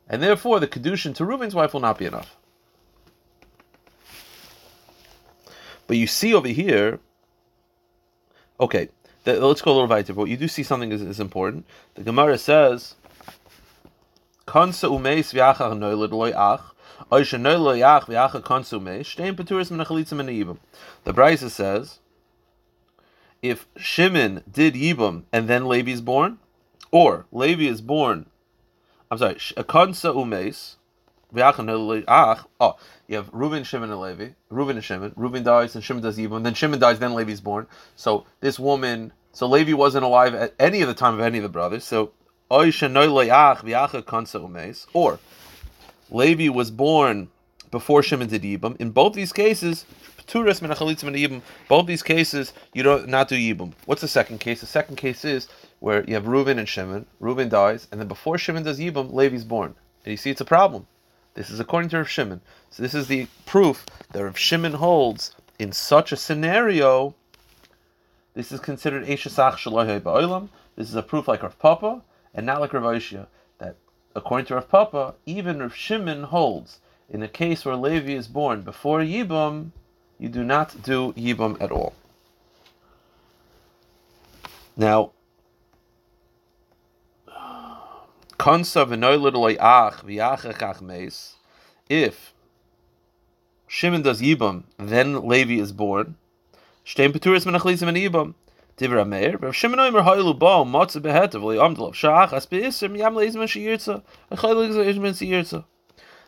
and 0.08 0.22
therefore 0.22 0.60
the 0.60 0.68
Kedushin 0.68 1.14
to 1.16 1.24
Reuven's 1.24 1.54
wife 1.54 1.72
will 1.72 1.80
not 1.80 1.98
be 1.98 2.06
enough. 2.06 2.36
But 5.86 5.96
you 5.96 6.06
see 6.06 6.34
over 6.34 6.48
here, 6.48 6.98
okay, 8.58 8.88
the, 9.24 9.38
let's 9.46 9.62
go 9.62 9.72
a 9.72 9.74
little 9.74 9.88
weiter. 9.88 10.14
But 10.14 10.24
you 10.24 10.36
do 10.36 10.48
see 10.48 10.62
something 10.62 10.92
is, 10.92 11.02
is 11.02 11.20
important. 11.20 11.66
The 11.94 12.02
Gemara 12.02 12.38
says, 12.38 12.94
"Kansa 14.46 14.86
umeis 14.86 15.34
v'achar 15.34 15.76
noilid 15.76 16.12
loy 16.12 16.30
ach." 16.30 16.72
The 17.08 17.16
Brisa 21.12 21.50
says, 21.50 21.98
if 23.42 23.66
Shimon 23.76 24.42
did 24.50 24.74
Yibam 24.74 25.24
and 25.32 25.46
then 25.48 25.68
Levi 25.68 25.90
is 25.92 26.00
born, 26.00 26.38
or 26.90 27.26
Levi 27.30 27.64
is 27.64 27.80
born, 27.80 28.26
I'm 29.10 29.18
sorry, 29.18 29.34
Akansa 29.34 30.14
Umes, 30.14 30.76
Oh, 32.60 32.76
you 33.08 33.16
have 33.16 33.28
Reuben, 33.32 33.64
Shimon, 33.64 33.90
and 33.90 34.00
Levi. 34.00 34.28
Reuben 34.48 34.76
and 34.76 34.84
Shimon. 34.84 35.12
Reuben 35.16 35.42
dies, 35.42 35.74
and 35.74 35.84
Shimon 35.84 36.02
does 36.02 36.16
Yibam. 36.16 36.44
Then 36.44 36.54
Shimon 36.54 36.78
dies, 36.78 36.98
then 36.98 37.14
Levi 37.14 37.32
is 37.32 37.40
born. 37.40 37.66
So 37.94 38.24
this 38.40 38.58
woman, 38.58 39.12
so 39.32 39.46
Levi 39.46 39.74
wasn't 39.74 40.04
alive 40.04 40.34
at 40.34 40.54
any 40.58 40.80
of 40.82 40.88
the 40.88 40.94
time 40.94 41.14
of 41.14 41.20
any 41.20 41.38
of 41.38 41.42
the 41.42 41.50
brothers. 41.50 41.84
So 41.84 42.12
or 42.48 42.64
Levi 46.10 46.48
was 46.48 46.70
born 46.70 47.28
before 47.72 48.02
Shimon 48.02 48.28
did 48.28 48.42
Yibam. 48.42 48.76
In 48.76 48.90
both 48.90 49.14
these 49.14 49.32
cases, 49.32 49.84
both 50.32 51.86
these 51.86 52.02
cases, 52.02 52.52
you 52.72 52.82
don't 52.82 53.08
not 53.08 53.28
do 53.28 53.36
Yibam. 53.36 53.72
What's 53.86 54.00
the 54.00 54.08
second 54.08 54.38
case? 54.38 54.60
The 54.60 54.66
second 54.66 54.96
case 54.96 55.24
is 55.24 55.48
where 55.80 56.04
you 56.04 56.14
have 56.14 56.28
Reuben 56.28 56.58
and 56.58 56.68
Shimon. 56.68 57.06
Reuben 57.18 57.48
dies, 57.48 57.88
and 57.90 58.00
then 58.00 58.06
before 58.08 58.38
Shimon 58.38 58.62
does 58.62 58.78
Yibam, 58.78 59.12
Levi's 59.12 59.44
born. 59.44 59.74
And 60.04 60.12
you 60.12 60.16
see 60.16 60.30
it's 60.30 60.40
a 60.40 60.44
problem. 60.44 60.86
This 61.34 61.50
is 61.50 61.58
according 61.58 61.90
to 61.90 61.98
Rav 61.98 62.08
Shimon. 62.08 62.40
So 62.70 62.82
this 62.82 62.94
is 62.94 63.08
the 63.08 63.26
proof 63.44 63.84
that 64.12 64.22
Rav 64.22 64.38
Shimon 64.38 64.74
holds 64.74 65.34
in 65.58 65.72
such 65.72 66.12
a 66.12 66.16
scenario. 66.16 67.14
This 68.34 68.52
is 68.52 68.60
considered 68.60 69.04
Eshesach 69.06 69.54
Shalohe 69.54 70.00
Ba'olam. 70.00 70.48
This 70.76 70.88
is 70.88 70.94
a 70.94 71.02
proof 71.02 71.26
like 71.26 71.42
Rav 71.42 71.58
Papa 71.58 72.02
and 72.34 72.46
not 72.46 72.60
like 72.60 72.72
Rav. 72.72 73.02
That 73.58 73.76
according 74.14 74.46
to 74.46 74.54
Rav 74.54 74.68
Papa, 74.68 75.14
even 75.26 75.60
Rav 75.60 75.74
Shimon 75.74 76.24
holds 76.24 76.80
in 77.08 77.22
a 77.22 77.28
case 77.28 77.64
where 77.64 77.76
Levi 77.76 78.12
is 78.12 78.28
born 78.28 78.62
before 78.62 79.00
Yibam, 79.00 79.70
you 80.18 80.28
do 80.28 80.42
not 80.42 80.82
do 80.82 81.12
Yibam 81.12 81.60
at 81.60 81.70
all. 81.70 81.94
Now, 84.76 85.12
if 91.88 92.32
Shimon 93.66 94.02
does 94.02 94.20
Yibam, 94.20 94.64
then 94.78 95.26
Levi 95.26 95.54
is 95.54 95.72
born. 95.72 96.16
Divra 98.76 99.08
Meir, 99.08 99.38
Rav 99.38 99.56
Shimon 99.56 99.78
Beisim 102.46 102.98
Yam 102.98 103.14
Leizman 103.14 103.48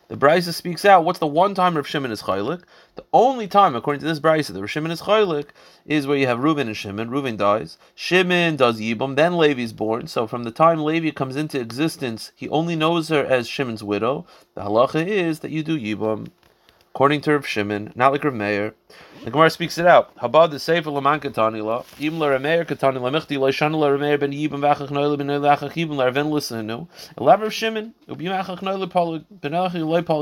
the 0.09 0.17
Brisa 0.17 0.51
speaks 0.51 0.85
out. 0.85 1.05
What's 1.05 1.19
the 1.19 1.27
one 1.27 1.53
time 1.53 1.75
Rav 1.75 1.85
Shimon 1.85 2.09
is 2.09 2.23
chaylik? 2.23 2.63
The 2.95 3.05
only 3.13 3.47
time, 3.47 3.75
according 3.75 3.99
to 3.99 4.07
this 4.07 4.19
Brisa, 4.19 4.53
that 4.53 4.59
Rav 4.59 4.67
Shimon 4.67 4.89
is 4.89 5.03
chaylik 5.03 5.49
is 5.85 6.07
where 6.07 6.17
you 6.17 6.25
have 6.25 6.39
Reuben 6.39 6.65
and 6.65 6.75
Shimon. 6.75 7.11
Reuben 7.11 7.37
dies. 7.37 7.77
Shimon 7.93 8.55
does 8.55 8.79
Yibam. 8.79 9.15
Then 9.15 9.37
Levi 9.37 9.61
is 9.61 9.71
born. 9.71 10.07
So 10.07 10.25
from 10.25 10.45
the 10.45 10.51
time 10.51 10.83
Levi 10.83 11.11
comes 11.11 11.35
into 11.35 11.59
existence, 11.59 12.31
he 12.35 12.49
only 12.49 12.75
knows 12.75 13.09
her 13.09 13.23
as 13.23 13.47
Shimon's 13.47 13.83
widow. 13.83 14.25
The 14.55 14.61
halacha 14.61 15.05
is 15.05 15.41
that 15.41 15.51
you 15.51 15.61
do 15.61 15.79
Yibam 15.79 16.29
according 16.93 17.21
to 17.21 17.31
Rav 17.33 17.47
Shimon, 17.47 17.93
not 17.95 18.11
like 18.11 18.23
Rav 18.23 18.33
Meir. 18.33 18.73
The 19.23 19.31
Gemara 19.31 19.49
speaks 19.49 19.77
it 19.77 19.85
out. 19.85 20.15
Habad 20.17 20.51
the 20.51 20.59
Sefer 20.59 20.91
Ben 20.91 21.03
Vachach 21.03 21.33
Ben 25.17 25.27
Elav 27.17 27.41
Rav 27.41 27.53
Shimon, 27.53 27.93
Ben 28.09 28.29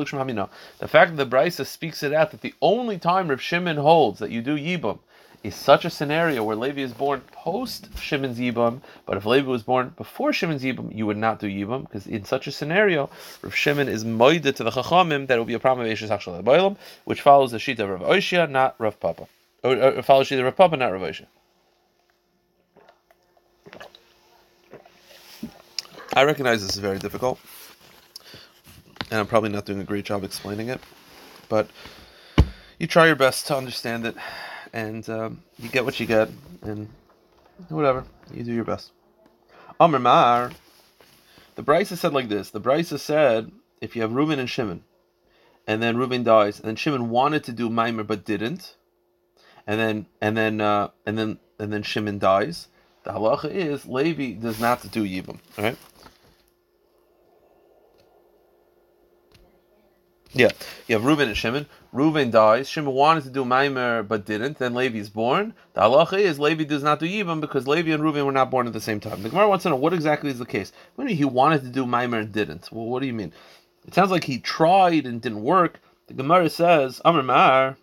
Shemamina. 0.06 0.49
The 0.80 0.88
fact 0.88 1.15
that 1.15 1.30
the 1.30 1.36
Brisa 1.36 1.65
speaks 1.65 2.03
it 2.03 2.13
out 2.13 2.32
that 2.32 2.41
the 2.41 2.53
only 2.62 2.97
time 2.99 3.30
Rav 3.30 3.41
Shimon 3.41 3.77
holds 3.77 4.19
that 4.19 4.32
you 4.32 4.41
do 4.41 4.58
Yibam 4.58 4.99
is 5.47 5.55
such 5.55 5.86
a 5.86 5.89
scenario 5.89 6.43
where 6.43 6.55
Levi 6.55 6.81
is 6.81 6.93
born 6.93 7.21
post 7.31 7.88
Shimon's 7.97 8.38
Yibam, 8.38 8.81
but 9.05 9.17
if 9.17 9.25
Levi 9.25 9.47
was 9.47 9.63
born 9.63 9.93
before 9.97 10.33
Shimon's 10.33 10.63
Yibam, 10.63 10.93
you 10.95 11.05
would 11.05 11.17
not 11.17 11.39
do 11.39 11.47
Yibam, 11.47 11.83
because 11.83 12.05
in 12.05 12.25
such 12.25 12.47
a 12.47 12.51
scenario, 12.51 13.10
Rav 13.41 13.55
Shimon 13.55 13.88
is 13.88 14.03
moided 14.03 14.55
to 14.55 14.63
the 14.63 14.71
Chachamim 14.71 15.27
that 15.27 15.36
it 15.36 15.38
will 15.38 15.45
be 15.45 15.53
a 15.53 15.60
problem 15.60 15.88
of 15.88 15.93
Eishes 15.93 16.10
Hachshal 16.10 16.77
which 17.05 17.21
follows 17.21 17.51
the 17.51 17.60
sheet 17.60 17.79
of 17.79 17.89
Rav 17.89 18.01
Oshia, 18.01 18.49
not 18.49 18.75
Rav 18.77 18.99
Papa. 18.99 19.27
Oh, 19.63 19.71
uh, 19.71 19.75
or, 19.75 19.97
or 19.97 20.03
follows 20.03 20.27
sheet 20.27 20.39
of 20.39 20.45
Rav 20.45 20.55
Papa, 20.55 20.77
not 20.77 20.91
Rav 20.91 21.01
Oshia. 21.01 21.25
I 26.13 26.23
recognize 26.23 26.62
this 26.62 26.75
is 26.75 26.79
very 26.79 26.99
difficult, 26.99 27.39
and 29.12 29.19
I'm 29.19 29.27
probably 29.27 29.49
not 29.49 29.65
doing 29.65 29.79
a 29.79 29.83
great 29.83 30.03
job 30.03 30.23
explaining 30.23 30.69
it, 30.69 30.81
but 31.47 31.69
you 32.79 32.88
try 32.88 33.07
your 33.07 33.15
best 33.15 33.47
to 33.47 33.55
understand 33.55 34.05
it 34.05 34.15
and 34.73 35.08
um, 35.10 35.43
you 35.60 35.69
get 35.69 35.86
what 35.86 35.99
you 35.99 36.06
get, 36.06 36.30
and 36.62 36.88
whatever 37.69 38.03
you 38.34 38.43
do 38.43 38.53
your 38.53 38.65
best. 38.65 38.91
Amr 39.80 40.51
the 41.56 41.63
Brisa 41.63 41.97
said 41.97 42.13
like 42.13 42.30
this: 42.30 42.51
the 42.51 42.62
Brisa 42.62 42.99
said 42.99 43.51
if 43.82 43.95
you 43.95 44.01
have 44.03 44.12
Reuben 44.12 44.39
and 44.39 44.49
Shimon, 44.49 44.84
and 45.65 45.82
then 45.82 45.97
Reuben 45.97 46.23
dies, 46.23 46.60
and 46.60 46.67
then 46.67 46.75
Shimon 46.75 47.10
wanted 47.10 47.43
to 47.45 47.51
do 47.51 47.69
Maimer 47.69 48.06
but 48.06 48.25
didn't, 48.25 48.75
and 49.65 49.80
then 49.80 50.06
and 50.21 50.38
then 50.38 50.62
uh, 50.62 50.89
and 51.06 51.17
then 51.17 51.39
and 51.60 51.73
then 51.73 51.84
Shimon 51.84 52.19
dies. 52.19 52.67
The 53.03 53.12
halacha 53.12 53.49
is 53.49 53.86
Levi 53.86 54.34
does 54.34 54.60
not 54.60 54.89
do 54.91 55.03
Yibam. 55.03 55.39
Right. 55.58 55.77
Yeah, 60.33 60.49
you 60.87 60.95
have 60.95 61.05
Reuben 61.05 61.29
and 61.29 61.37
Shimon. 61.37 61.67
Reuben 61.93 62.31
dies. 62.31 62.67
Shimon 62.69 62.93
wanted 62.93 63.23
to 63.23 63.29
do 63.29 63.45
Maimer 63.45 64.05
but 64.05 64.25
didn't. 64.25 64.59
Then 64.59 64.73
Levi 64.73 64.97
is 64.97 65.09
born. 65.09 65.53
The 65.73 65.81
halacha 65.81 66.19
is 66.19 66.37
Levi 66.37 66.65
does 66.65 66.83
not 66.83 66.99
do 66.99 67.07
Yibam 67.07 67.39
because 67.39 67.65
Levi 67.67 67.91
and 67.91 68.03
Reuben 68.03 68.25
were 68.25 68.31
not 68.31 68.51
born 68.51 68.67
at 68.67 68.73
the 68.73 68.81
same 68.81 68.99
time. 68.99 69.23
The 69.23 69.29
Gemara 69.29 69.47
wants 69.47 69.63
to 69.63 69.69
know 69.69 69.77
what 69.77 69.93
exactly 69.93 70.29
is 70.29 70.37
the 70.37 70.45
case. 70.45 70.73
Mean 70.97 71.07
he 71.07 71.25
wanted 71.25 71.61
to 71.61 71.69
do 71.69 71.85
Maimer 71.85 72.21
and 72.21 72.31
didn't? 72.31 72.69
Well, 72.71 72.85
what 72.85 72.99
do 73.01 73.07
you 73.07 73.13
mean? 73.13 73.31
It 73.87 73.93
sounds 73.93 74.11
like 74.11 74.25
he 74.25 74.39
tried 74.39 75.05
and 75.05 75.21
didn't 75.21 75.43
work. 75.43 75.79
The 76.07 76.13
Gemara 76.13 76.49
says, 76.49 77.01
Amr 77.05 77.23
Mar. 77.23 77.77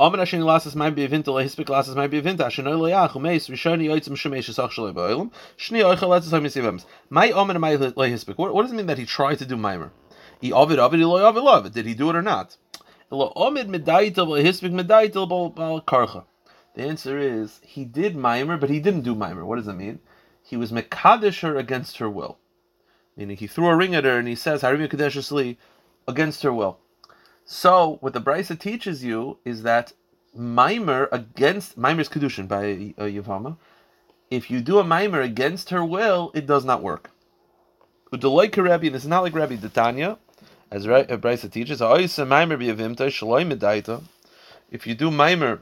Amr 0.00 0.18
Hashem 0.18 0.40
lasses 0.40 0.74
might 0.74 0.96
be 0.96 1.06
evinta, 1.06 1.26
lehispik 1.26 1.68
lasses 1.68 1.94
might 1.94 2.10
be 2.10 2.20
evinta. 2.20 2.46
Shenoy 2.48 2.74
loyach 2.74 3.10
umeis 3.10 3.48
rishoni 3.48 3.86
yoitzim 3.86 4.16
shemesh 4.16 4.50
esach 4.50 4.72
shalei. 4.72 5.30
Shni 5.56 5.82
oichel 5.84 6.08
letzes 6.08 6.30
ha'misivems. 6.30 6.86
My 7.08 7.30
Amr 7.30 7.56
my 7.60 7.76
lehispik. 7.76 8.36
What 8.36 8.62
does 8.62 8.72
it 8.72 8.74
mean 8.74 8.86
that 8.86 8.98
he 8.98 9.06
tried 9.06 9.38
to 9.38 9.46
do 9.46 9.56
Maimer? 9.56 9.90
He 10.42 10.52
ovid 10.52 10.80
ovid 10.80 10.98
iloy 10.98 11.22
ovid 11.22 11.44
ovid. 11.44 11.72
Did 11.72 11.86
he 11.86 11.94
do 11.94 12.10
it 12.10 12.16
or 12.16 12.20
not? 12.20 12.56
The 13.10 13.28
answer 16.76 17.18
is 17.18 17.60
he 17.64 17.84
did 17.84 18.16
mimer, 18.16 18.56
but 18.56 18.68
he 18.68 18.80
didn't 18.80 19.02
do 19.02 19.14
mimer. 19.14 19.46
What 19.46 19.54
does 19.56 19.66
that 19.66 19.74
mean? 19.74 20.00
He 20.42 20.56
was 20.56 20.72
mekadesh 20.72 21.42
her 21.42 21.56
against 21.56 21.98
her 21.98 22.10
will, 22.10 22.38
meaning 23.16 23.36
he 23.36 23.46
threw 23.46 23.68
a 23.68 23.76
ring 23.76 23.94
at 23.94 24.02
her 24.02 24.18
and 24.18 24.26
he 24.26 24.34
says 24.34 24.62
harim 24.62 24.88
kadesh 24.88 25.56
against 26.08 26.42
her 26.42 26.52
will. 26.52 26.78
So 27.44 27.98
what 28.00 28.12
the 28.12 28.20
brisa 28.20 28.58
teaches 28.58 29.04
you 29.04 29.38
is 29.44 29.62
that 29.62 29.92
mimer 30.34 31.08
against 31.12 31.78
mimer's 31.78 32.08
kedushin 32.08 32.48
by 32.48 32.94
uh, 32.98 33.06
Yavama. 33.06 33.58
If 34.28 34.50
you 34.50 34.60
do 34.60 34.80
a 34.80 34.84
mimer 34.84 35.20
against 35.20 35.70
her 35.70 35.84
will, 35.84 36.32
it 36.34 36.46
does 36.46 36.64
not 36.64 36.82
work. 36.82 37.12
Udaloy 38.12 38.54
Rabbi, 38.56 38.88
this 38.88 39.04
is 39.04 39.08
not 39.08 39.22
like 39.22 39.34
Rabbi 39.34 39.56
Detanya, 39.56 40.18
as 40.72 40.86
uh, 40.86 41.04
Brisa 41.18 41.50
teaches. 41.50 41.80
If 44.70 44.86
you 44.86 44.94
do 44.94 45.10
mimer 45.10 45.60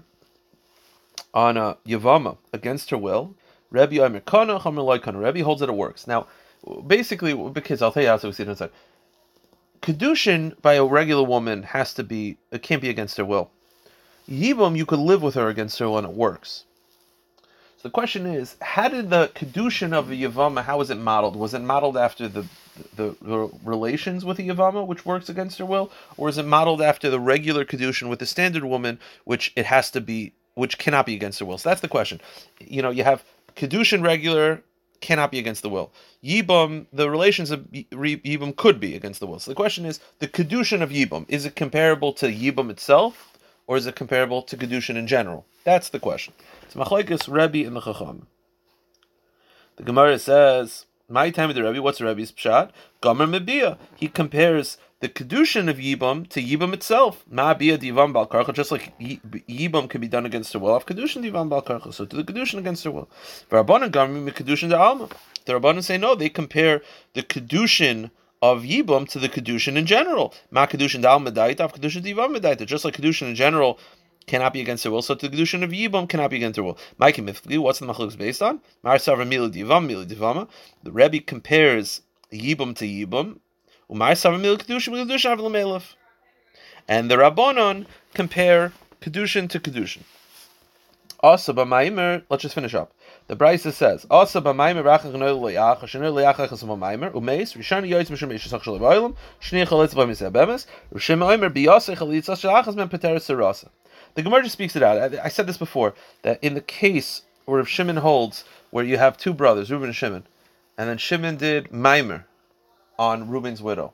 on 1.35 1.57
a 1.57 1.77
Yavama 1.87 2.37
against 2.53 2.91
her 2.91 2.99
will, 2.99 3.35
Rabbi 3.71 3.97
holds 3.97 5.61
that 5.61 5.69
it 5.69 5.75
works. 5.75 6.07
Now, 6.07 6.27
basically, 6.87 7.35
because 7.35 7.83
I'll 7.83 7.93
tell 7.93 8.03
you 8.05 8.09
how 8.09 8.17
to 8.19 8.33
see 8.33 8.43
it 8.45 8.47
in 8.47 8.53
a 8.53 8.57
second. 8.57 8.77
Kedushin 9.83 10.61
by 10.63 10.75
a 10.75 10.85
regular 10.85 11.25
woman 11.25 11.65
has 11.65 11.95
to 11.95 12.05
be, 12.05 12.37
it 12.53 12.63
can't 12.63 12.83
be 12.83 12.91
against 12.91 13.17
her 13.17 13.25
will. 13.25 13.51
Yibam, 14.31 14.77
you 14.77 14.87
could 14.87 14.99
live 15.01 15.23
with 15.23 15.35
her 15.35 15.49
against 15.49 15.79
her 15.79 15.89
will 15.89 15.99
and 15.99 16.07
it 16.07 16.15
works. 16.15 16.65
So 17.79 17.89
the 17.89 17.91
question 17.91 18.27
is, 18.27 18.57
how 18.61 18.89
did 18.89 19.11
the 19.11 19.31
kedushin 19.35 19.93
of 19.93 20.09
the 20.09 20.23
yavama? 20.23 20.63
How 20.63 20.79
was 20.79 20.91
it 20.91 20.99
modeled? 20.99 21.35
Was 21.35 21.55
it 21.55 21.63
modeled 21.63 21.97
after 21.97 22.29
the, 22.29 22.47
the, 22.97 23.17
the 23.21 23.51
relations 23.65 24.25
with 24.25 24.37
the 24.37 24.49
yavama, 24.49 24.87
which 24.87 25.05
works 25.05 25.29
against 25.29 25.59
her 25.59 25.67
will, 25.67 25.91
or 26.17 26.29
is 26.29 26.39
it 26.39 26.47
modeled 26.47 26.83
after 26.83 27.11
the 27.11 27.21
regular 27.21 27.65
kedushin 27.65 28.09
with 28.09 28.19
the 28.19 28.27
standard 28.27 28.65
woman, 28.65 28.99
which 29.25 29.53
it 29.57 29.67
has 29.67 29.91
to 29.91 30.01
be, 30.01 30.33
which 30.55 30.79
cannot 30.79 31.07
be 31.07 31.15
against 31.15 31.41
her 31.41 31.47
will? 31.47 31.59
So 31.59 31.69
that's 31.69 31.81
the 31.81 31.89
question. 31.89 32.21
You 32.59 32.83
know, 32.83 32.91
you 32.91 33.05
have 33.05 33.25
kedushin 33.57 34.03
regular 34.03 34.63
cannot 35.01 35.31
be 35.31 35.39
against 35.39 35.63
the 35.63 35.69
will. 35.69 35.91
Yibam, 36.23 36.87
the 36.93 37.11
relations 37.11 37.51
of 37.51 37.61
Yibam 37.71 38.55
could 38.55 38.79
be 38.79 38.95
against 38.95 39.21
the 39.21 39.27
will. 39.27 39.39
So 39.39 39.51
the 39.51 39.55
question 39.55 39.87
is, 39.87 40.01
the 40.19 40.29
kedushin 40.29 40.83
of 40.83 40.91
Yibam 40.91 41.25
is 41.29 41.47
it 41.47 41.57
comparable 41.57 42.13
to 42.15 42.27
Yibam 42.27 42.71
itself, 42.71 43.33
or 43.67 43.77
is 43.77 43.87
it 43.87 43.97
comparable 43.97 44.43
to 44.43 44.57
kedushin 44.57 44.97
in 44.97 45.07
general? 45.07 45.47
That's 45.65 45.89
the 45.89 46.01
question. 46.01 46.35
It's 46.63 46.75
machlekes 46.75 47.29
Rebbe 47.29 47.67
and 47.67 47.77
the 47.77 47.81
Chacham. 47.81 48.27
The 49.77 49.83
Gemara 49.85 50.19
says, 50.19 50.85
"My 51.11 51.31
time 51.31 51.51
of 51.51 51.57
the 51.57 51.63
Rebbe. 51.63 51.83
What's 51.83 51.99
the 51.99 52.05
Rebbe's 52.05 52.31
pshat? 52.33 52.71
Gomer 53.01 53.27
mebia. 53.27 53.79
He 53.97 54.07
compares 54.09 54.79
the 55.01 55.09
kedushin 55.09 55.69
of 55.69 55.79
Yibam 55.79 56.29
to 56.29 56.41
Yibam 56.41 56.73
itself. 56.73 57.25
Ma 57.29 57.53
bia 57.55 57.77
divam 57.77 58.13
bal 58.13 58.29
karcha. 58.29 58.55
Just 58.55 58.71
like 58.71 58.97
Yibam 59.01 59.91
can 59.91 60.01
be 60.01 60.09
done 60.09 60.25
against 60.25 60.53
her 60.53 60.59
will, 60.59 60.77
of 60.77 60.87
kedushin 60.87 61.25
divam 61.25 61.49
bal 61.49 61.63
karcha. 61.63 61.93
So 61.93 62.05
to 62.05 62.17
the 62.17 62.25
kedushin 62.25 62.59
against 62.59 62.85
her 62.85 62.91
will. 62.91 63.11
Rabbanan 63.51 63.91
gomer 63.91 64.21
me 64.21 64.31
kedushin 64.31 64.71
to 64.71 64.79
alma. 64.79 65.09
The 65.47 65.55
Rabbanan 65.55 65.83
say 65.83 65.99
no. 65.99 66.15
They 66.15 66.29
compare 66.29 66.83
the 67.15 67.23
kedushin 67.23 68.11
of 68.43 68.63
Yibam 68.63 69.09
to 69.09 69.19
the 69.19 69.29
kedushin 69.29 69.77
in 69.77 69.87
general. 69.87 70.33
Ma 70.51 70.67
kedushin 70.67 71.03
da 71.03 71.13
alma 71.13 71.33
daita 71.33 71.61
of 71.61 71.73
kedushin 71.73 72.05
divam 72.05 72.37
daita. 72.37 72.67
Just 72.67 72.85
like 72.85 72.97
kedushin 72.97 73.29
in 73.29 73.35
general 73.35 73.79
cannot 74.27 74.53
be 74.53 74.61
against 74.61 74.85
the 74.85 74.91
will. 74.91 75.03
So 75.03 75.15
to 75.15 75.29
the 75.29 75.37
kedushin 75.37 75.63
of 75.63 75.71
yibam 75.71 76.09
cannot 76.09 76.31
be 76.31 76.37
against 76.37 76.57
the 76.57 76.63
will. 76.63 76.79
Mike 76.99 77.17
Mifli, 77.17 77.59
what's 77.59 77.79
the 77.79 77.87
machlokes 77.87 78.17
based 78.17 78.43
on? 78.43 78.61
Mar 78.83 78.97
Savra 78.97 79.27
Mili 79.27 79.53
Divam 79.53 79.89
Mili 79.89 80.07
Divama. 80.07 80.49
The 80.83 80.93
Rebbe 80.93 81.21
compares 81.21 82.03
yibam 82.33 82.77
to 82.77 82.85
yibam. 82.85 83.39
Umar 83.91 84.13
Savra 84.13 84.41
Mili 84.41 84.59
Kedushin 84.59 85.07
Kedushin 85.07 85.33
Avil 85.33 85.83
And 86.89 87.11
the 87.11 87.17
Rabbanon 87.17 87.87
compare 88.15 88.73
kedushin 89.01 89.49
to 89.49 89.61
kedushin. 89.61 90.03
Also, 91.23 91.53
b'maimer, 91.53 92.23
let's 92.31 92.43
just 92.43 92.55
finish 92.55 92.75
up. 92.75 92.93
The 93.27 93.37
Brisa 93.37 93.73
says, 93.73 94.07
"Also 94.11 94.41
b'maimer 94.41 94.83
rachach 94.83 95.13
noel 95.13 95.39
le'ach, 95.39 95.81
shenir 95.81 96.13
le'ach 96.13 96.37
echas 96.37 96.65
b'maimer, 96.65 97.13
umeis 97.13 97.55
rishani 97.57 97.91
yoytz 97.91 98.11
mishum 98.11 98.33
ishach 98.33 98.63
shel 98.63 98.79
v'olim, 98.79 99.15
shnei 99.41 99.67
chalitz 99.67 99.95
b'miseh 99.95 100.33
bemes, 100.33 100.67
rishim 100.95 101.21
oimer 101.23 101.51
biyaseh 101.51 101.97
chalitza 101.97 102.39
shel 102.39 102.51
achas 102.53 102.75
ben 102.75 102.89
peteres 102.89 103.29
serasa." 103.29 103.69
The 104.15 104.23
Gemara 104.23 104.43
just 104.43 104.55
speaks 104.55 104.77
it 104.77 104.83
out. 104.83 105.15
I, 105.15 105.25
I, 105.25 105.29
said 105.29 105.47
this 105.47 105.57
before 105.57 105.95
that 106.23 106.43
in 106.43 106.55
the 106.55 106.61
case 106.61 107.23
where 107.45 107.65
Shimon 107.65 107.97
holds, 107.97 108.45
where 108.71 108.85
you 108.85 108.99
have 108.99 109.17
two 109.17 109.33
brothers, 109.33 109.71
Reuben 109.71 109.89
and 109.89 109.97
Shimon, 109.97 110.27
and 110.77 110.89
then 110.89 110.99
Shimon 110.99 111.37
did 111.37 111.71
Maimer 111.71 112.25
on 112.99 113.29
Reuben's 113.29 113.63
widow, 113.63 113.93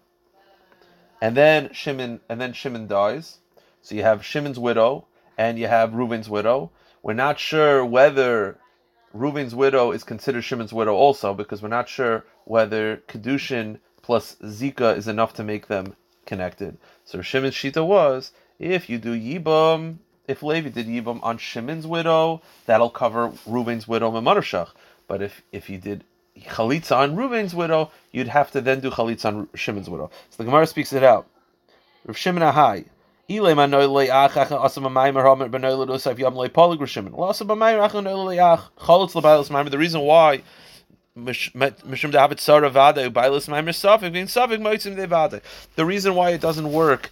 and 1.21 1.37
then 1.37 1.73
Shimon 1.73 2.21
and 2.29 2.41
then 2.41 2.53
Shimon 2.53 2.87
dies. 2.87 3.39
So 3.83 3.95
you 3.95 4.03
have 4.03 4.25
Shimon's 4.25 4.59
widow 4.59 5.07
and 5.39 5.59
you 5.59 5.69
have 5.69 5.95
Reuben's 5.95 6.29
widow. 6.29 6.71
We're 7.03 7.13
not 7.13 7.39
sure 7.39 7.85
whether 7.85 8.59
Reuben's 9.13 9.55
widow 9.55 9.93
is 9.93 10.03
considered 10.03 10.43
Shimon's 10.43 10.73
widow 10.73 10.95
also 10.95 11.35
because 11.35 11.63
we're 11.63 11.69
not 11.69 11.89
sure 11.89 12.25
whether 12.45 12.97
Kedushin 13.09 13.79
plus 14.03 14.37
Zika 14.43 14.97
is 14.97 15.09
enough 15.09 15.35
to 15.35 15.45
make 15.45 15.69
them 15.69 15.95
connected. 16.27 16.79
So 17.05 17.23
Shimon's 17.23 17.55
Shita 17.55 17.87
was 17.87 18.33
if 18.59 18.91
you 18.91 18.99
do 18.99 19.19
Yibam 19.19 19.99
if 20.29 20.43
Levi 20.43 20.71
did 20.71 20.87
Yibam 20.87 21.21
on 21.23 21.39
Shimon's 21.39 21.87
widow, 21.87 22.43
that'll 22.67 22.91
cover 22.91 23.33
Reuben's 23.47 23.87
widow 23.87 24.11
Memarashach. 24.11 24.71
But 25.09 25.23
if 25.23 25.43
if 25.53 25.71
you 25.71 25.79
did 25.79 26.05
Chalitza 26.41 26.97
on 26.97 27.17
Reuben's 27.17 27.55
widow, 27.55 27.91
you'd 28.13 28.29
have 28.29 28.51
to 28.53 28.61
then 28.61 28.81
do 28.81 28.91
Chalitza 28.91 29.27
on 29.27 29.49
Shimon's 29.55 29.89
widow. 29.89 30.11
So 30.31 30.37
the 30.39 30.45
Gemara 30.45 30.67
speaks 30.67 30.93
it 30.93 31.03
out. 31.03 31.27
Rav 32.05 32.17
Shimon 32.17 32.43
Ahai. 32.43 32.87
The 33.29 33.41
reason 39.79 40.01
why 40.03 40.43
the 41.17 41.37
reason 45.79 46.15
why 46.15 46.31
it 46.31 46.41
doesn't 46.41 46.73
work 46.73 47.11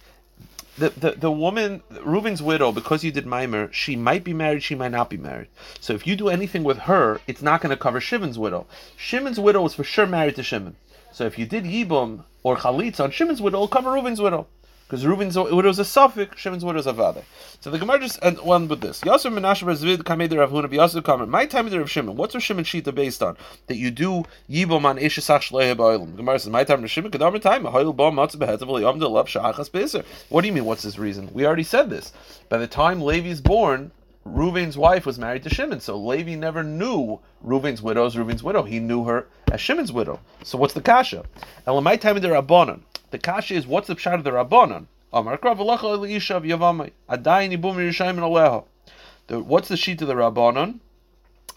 the, 0.77 0.89
the, 0.89 1.11
the 1.11 1.31
woman, 1.31 1.81
Reuben's 2.03 2.41
widow, 2.41 2.71
because 2.71 3.03
you 3.03 3.11
did 3.11 3.25
Maimer, 3.25 3.71
she 3.71 3.95
might 3.95 4.23
be 4.23 4.33
married, 4.33 4.63
she 4.63 4.75
might 4.75 4.91
not 4.91 5.09
be 5.09 5.17
married. 5.17 5.47
So 5.79 5.93
if 5.93 6.05
you 6.05 6.15
do 6.15 6.29
anything 6.29 6.63
with 6.63 6.79
her, 6.79 7.21
it's 7.27 7.41
not 7.41 7.61
going 7.61 7.69
to 7.69 7.81
cover 7.81 8.01
Shimon's 8.01 8.37
widow. 8.37 8.67
Shimon's 8.97 9.39
widow 9.39 9.61
was 9.61 9.75
for 9.75 9.83
sure 9.83 10.05
married 10.05 10.35
to 10.35 10.43
Shimon. 10.43 10.75
So 11.11 11.25
if 11.25 11.39
you 11.39 11.45
did 11.45 11.63
Yibum 11.63 12.25
or 12.43 12.57
Chalitz 12.57 12.99
on 12.99 13.11
Shimon's 13.11 13.41
widow, 13.41 13.57
it'll 13.57 13.67
cover 13.69 13.93
Reuben's 13.93 14.19
widow. 14.19 14.47
Because 14.87 15.03
Reuben's 15.03 15.35
widow 15.35 15.69
is 15.69 15.79
a 15.79 15.83
safek, 15.83 16.37
Shimon's 16.37 16.63
widow 16.63 16.77
is 16.77 16.85
a 16.85 16.93
vade. 16.93 17.23
So 17.59 17.71
the 17.71 17.79
Gemara 17.79 17.99
just 17.99 18.19
and 18.21 18.39
one 18.41 18.67
with 18.67 18.81
this. 18.81 19.01
Yasser 19.01 19.33
Menashe 19.33 19.63
Razvid 19.63 20.03
Kamei 20.03 20.37
Rav 20.37 20.51
Huna 20.51 21.01
Kamer. 21.01 21.27
My 21.27 21.47
time 21.47 21.65
is 21.65 21.75
Rav 21.75 21.89
Shimon. 21.89 22.15
What's 22.15 22.35
Rav 22.35 22.43
Shimon 22.43 22.65
Shita 22.65 22.93
based 22.93 23.23
on? 23.23 23.35
That 23.65 23.77
you 23.77 23.89
do 23.89 24.25
Yibom 24.47 24.85
on 24.85 24.97
Eshesach 24.97 25.49
Shlehe 25.49 25.75
Ba'olim. 25.75 26.15
Gemara 26.15 26.37
says 26.37 26.51
my 26.51 26.63
time 26.63 26.81
Rav 26.81 26.91
Shimon 26.91 27.09
Kedamar 27.09 27.41
time 27.41 27.65
Hoil 27.65 27.93
Ba 27.93 28.11
Matzah 28.11 28.35
Behetav 28.35 28.79
Yom 28.79 28.99
Delav 28.99 29.25
Shachas 29.25 29.71
Beser. 29.71 30.05
What 30.29 30.41
do 30.41 30.47
you 30.47 30.53
mean? 30.53 30.65
What's 30.65 30.83
his 30.83 30.99
reason? 30.99 31.31
We 31.33 31.47
already 31.47 31.63
said 31.63 31.89
this. 31.89 32.13
By 32.49 32.59
the 32.59 32.67
time 32.67 33.01
Levi's 33.01 33.41
born, 33.41 33.89
Reuven's 34.23 34.77
wife 34.77 35.07
was 35.07 35.17
married 35.17 35.41
to 35.43 35.49
Shimon, 35.49 35.79
so 35.79 35.97
Levi 35.97 36.35
never 36.35 36.61
knew 36.61 37.19
Reuven's 37.41 37.81
widow 37.81 38.05
as 38.05 38.15
Reuven's 38.15 38.43
widow. 38.43 38.61
He 38.61 38.79
knew 38.79 39.05
her 39.05 39.25
as 39.51 39.61
Shimon's 39.61 39.91
widow. 39.91 40.19
So 40.43 40.59
what's 40.59 40.75
the 40.75 40.81
kasha? 40.81 41.25
And 41.65 41.83
my 41.83 41.95
time 41.95 42.17
in 42.17 42.21
the 42.21 42.29
Rabbanon. 42.29 42.81
The 43.15 43.19
kasha 43.19 43.53
is 43.53 43.65
what's 43.65 43.87
the 43.87 43.95
pshat 43.95 44.15
of 44.15 44.25
the 44.25 44.31
Rabbanon? 44.31 44.87
What's 49.29 49.67
the 49.69 49.77
sheet 49.77 50.01
of 50.01 50.07
the 50.09 50.13
Rabbanon? 50.15 50.79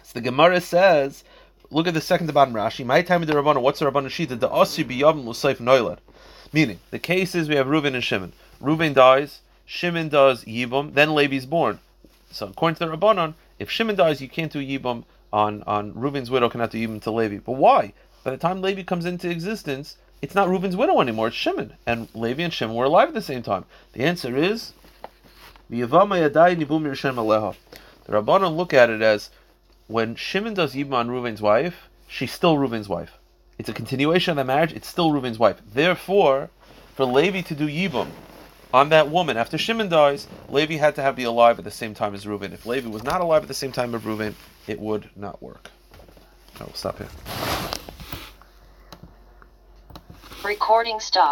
So 0.05 0.13
the 0.15 0.21
Gemara 0.21 0.61
says, 0.61 1.25
look 1.71 1.89
at 1.89 1.95
the 1.95 2.01
second 2.01 2.33
bottom 2.33 2.55
Rashi. 2.55 2.87
My 2.87 3.03
time 3.03 3.23
of 3.23 3.27
the 3.27 3.35
Rabbanon. 3.35 3.61
What's 3.63 3.81
the 3.81 3.91
Rabbanon 3.91 4.09
sheet? 4.09 4.29
The 4.29 4.49
Asi 4.49 4.85
biyavim 4.85 5.27
l'seif 5.27 5.57
noiler. 5.57 5.99
Meaning, 6.53 6.79
the 6.93 7.01
case 7.01 7.35
is 7.35 7.49
we 7.49 7.57
have 7.57 7.67
Reuven 7.67 7.95
and 7.95 8.05
Shimon. 8.05 8.35
Reuven 8.63 8.95
dies, 8.95 9.41
Shimon 9.67 10.11
does 10.11 10.45
Yibum, 10.45 10.95
then 10.95 11.13
Levi's 11.13 11.45
born. 11.45 11.81
So 12.31 12.47
according 12.47 12.77
to 12.77 12.87
the 12.87 12.97
Rabbanon, 12.97 13.35
if 13.59 13.69
Shimon 13.69 13.97
dies, 13.97 14.21
you 14.21 14.29
can't 14.29 14.53
do 14.53 14.61
Yibum 14.61 15.03
on, 15.33 15.65
on 15.65 15.93
Reuven's 15.95 16.31
widow, 16.31 16.49
cannot 16.51 16.71
do 16.71 16.79
Yibum 16.79 17.03
to 17.03 17.11
Levi. 17.11 17.39
But 17.39 17.55
why? 17.55 17.95
By 18.23 18.31
the 18.31 18.37
time 18.37 18.63
Levi 18.63 18.85
comes 18.85 19.07
into 19.07 19.29
existence, 19.29 19.97
it's 20.21 20.35
not 20.35 20.49
Reuben's 20.49 20.77
widow 20.77 21.01
anymore, 21.01 21.29
it's 21.29 21.37
Shimon. 21.37 21.75
And 21.87 22.09
Levi 22.15 22.43
and 22.43 22.53
Shimon 22.53 22.75
were 22.77 22.87
alive 22.87 23.09
at 23.09 23.15
the 23.15 23.23
same 23.23 23.43
time. 23.43 23.65
The 23.93 24.05
answer 24.05 24.37
is 24.37 24.73
the 25.71 25.83
Rabbanon 28.09 28.57
look 28.57 28.75
at 28.75 28.91
it 28.91 29.03
as 29.03 29.31
when 29.87 30.15
Shimon 30.15 30.55
does 30.55 30.75
Yibam 30.75 30.95
on 30.95 31.11
Reuben's 31.11 31.43
wife, 31.43 31.89
she's 32.07 32.33
still 32.33 32.59
Reuben's 32.59 32.89
wife. 32.89 33.19
It's 33.59 33.69
a 33.69 33.75
continuation 33.75 34.33
of 34.33 34.37
the 34.37 34.45
marriage, 34.45 34.73
it's 34.73 34.89
still 34.89 35.13
Reuben's 35.13 35.39
wife. 35.39 35.61
Therefore, 35.73 36.51
for 36.95 37.05
Levi 37.05 37.43
to 37.43 37.55
do 37.55 37.69
Yibam 37.69 38.09
on 38.73 38.89
that 38.91 39.11
woman 39.11 39.37
after 39.37 39.59
Shimon 39.59 39.89
dies, 39.89 40.27
Levi 40.49 40.77
had 40.77 40.95
to 40.97 41.03
have 41.03 41.17
be 41.17 41.25
alive 41.25 41.59
at 41.59 41.65
the 41.65 41.71
same 41.71 41.95
time 41.95 42.15
as 42.15 42.27
Reuben. 42.27 42.53
If 42.53 42.67
Levi 42.67 42.89
was 42.89 43.03
not 43.03 43.21
alive 43.21 43.43
at 43.43 43.49
the 43.49 43.55
same 43.55 43.73
time 43.73 43.95
as 43.95 44.05
Reuben, 44.05 44.35
it 44.67 44.79
would 44.79 45.09
not 45.17 45.43
work. 45.43 45.71
I 46.61 46.65
will 46.65 46.75
stop 46.75 46.99
here. 46.99 47.09
Recording 50.45 51.01
stop. 51.01 51.27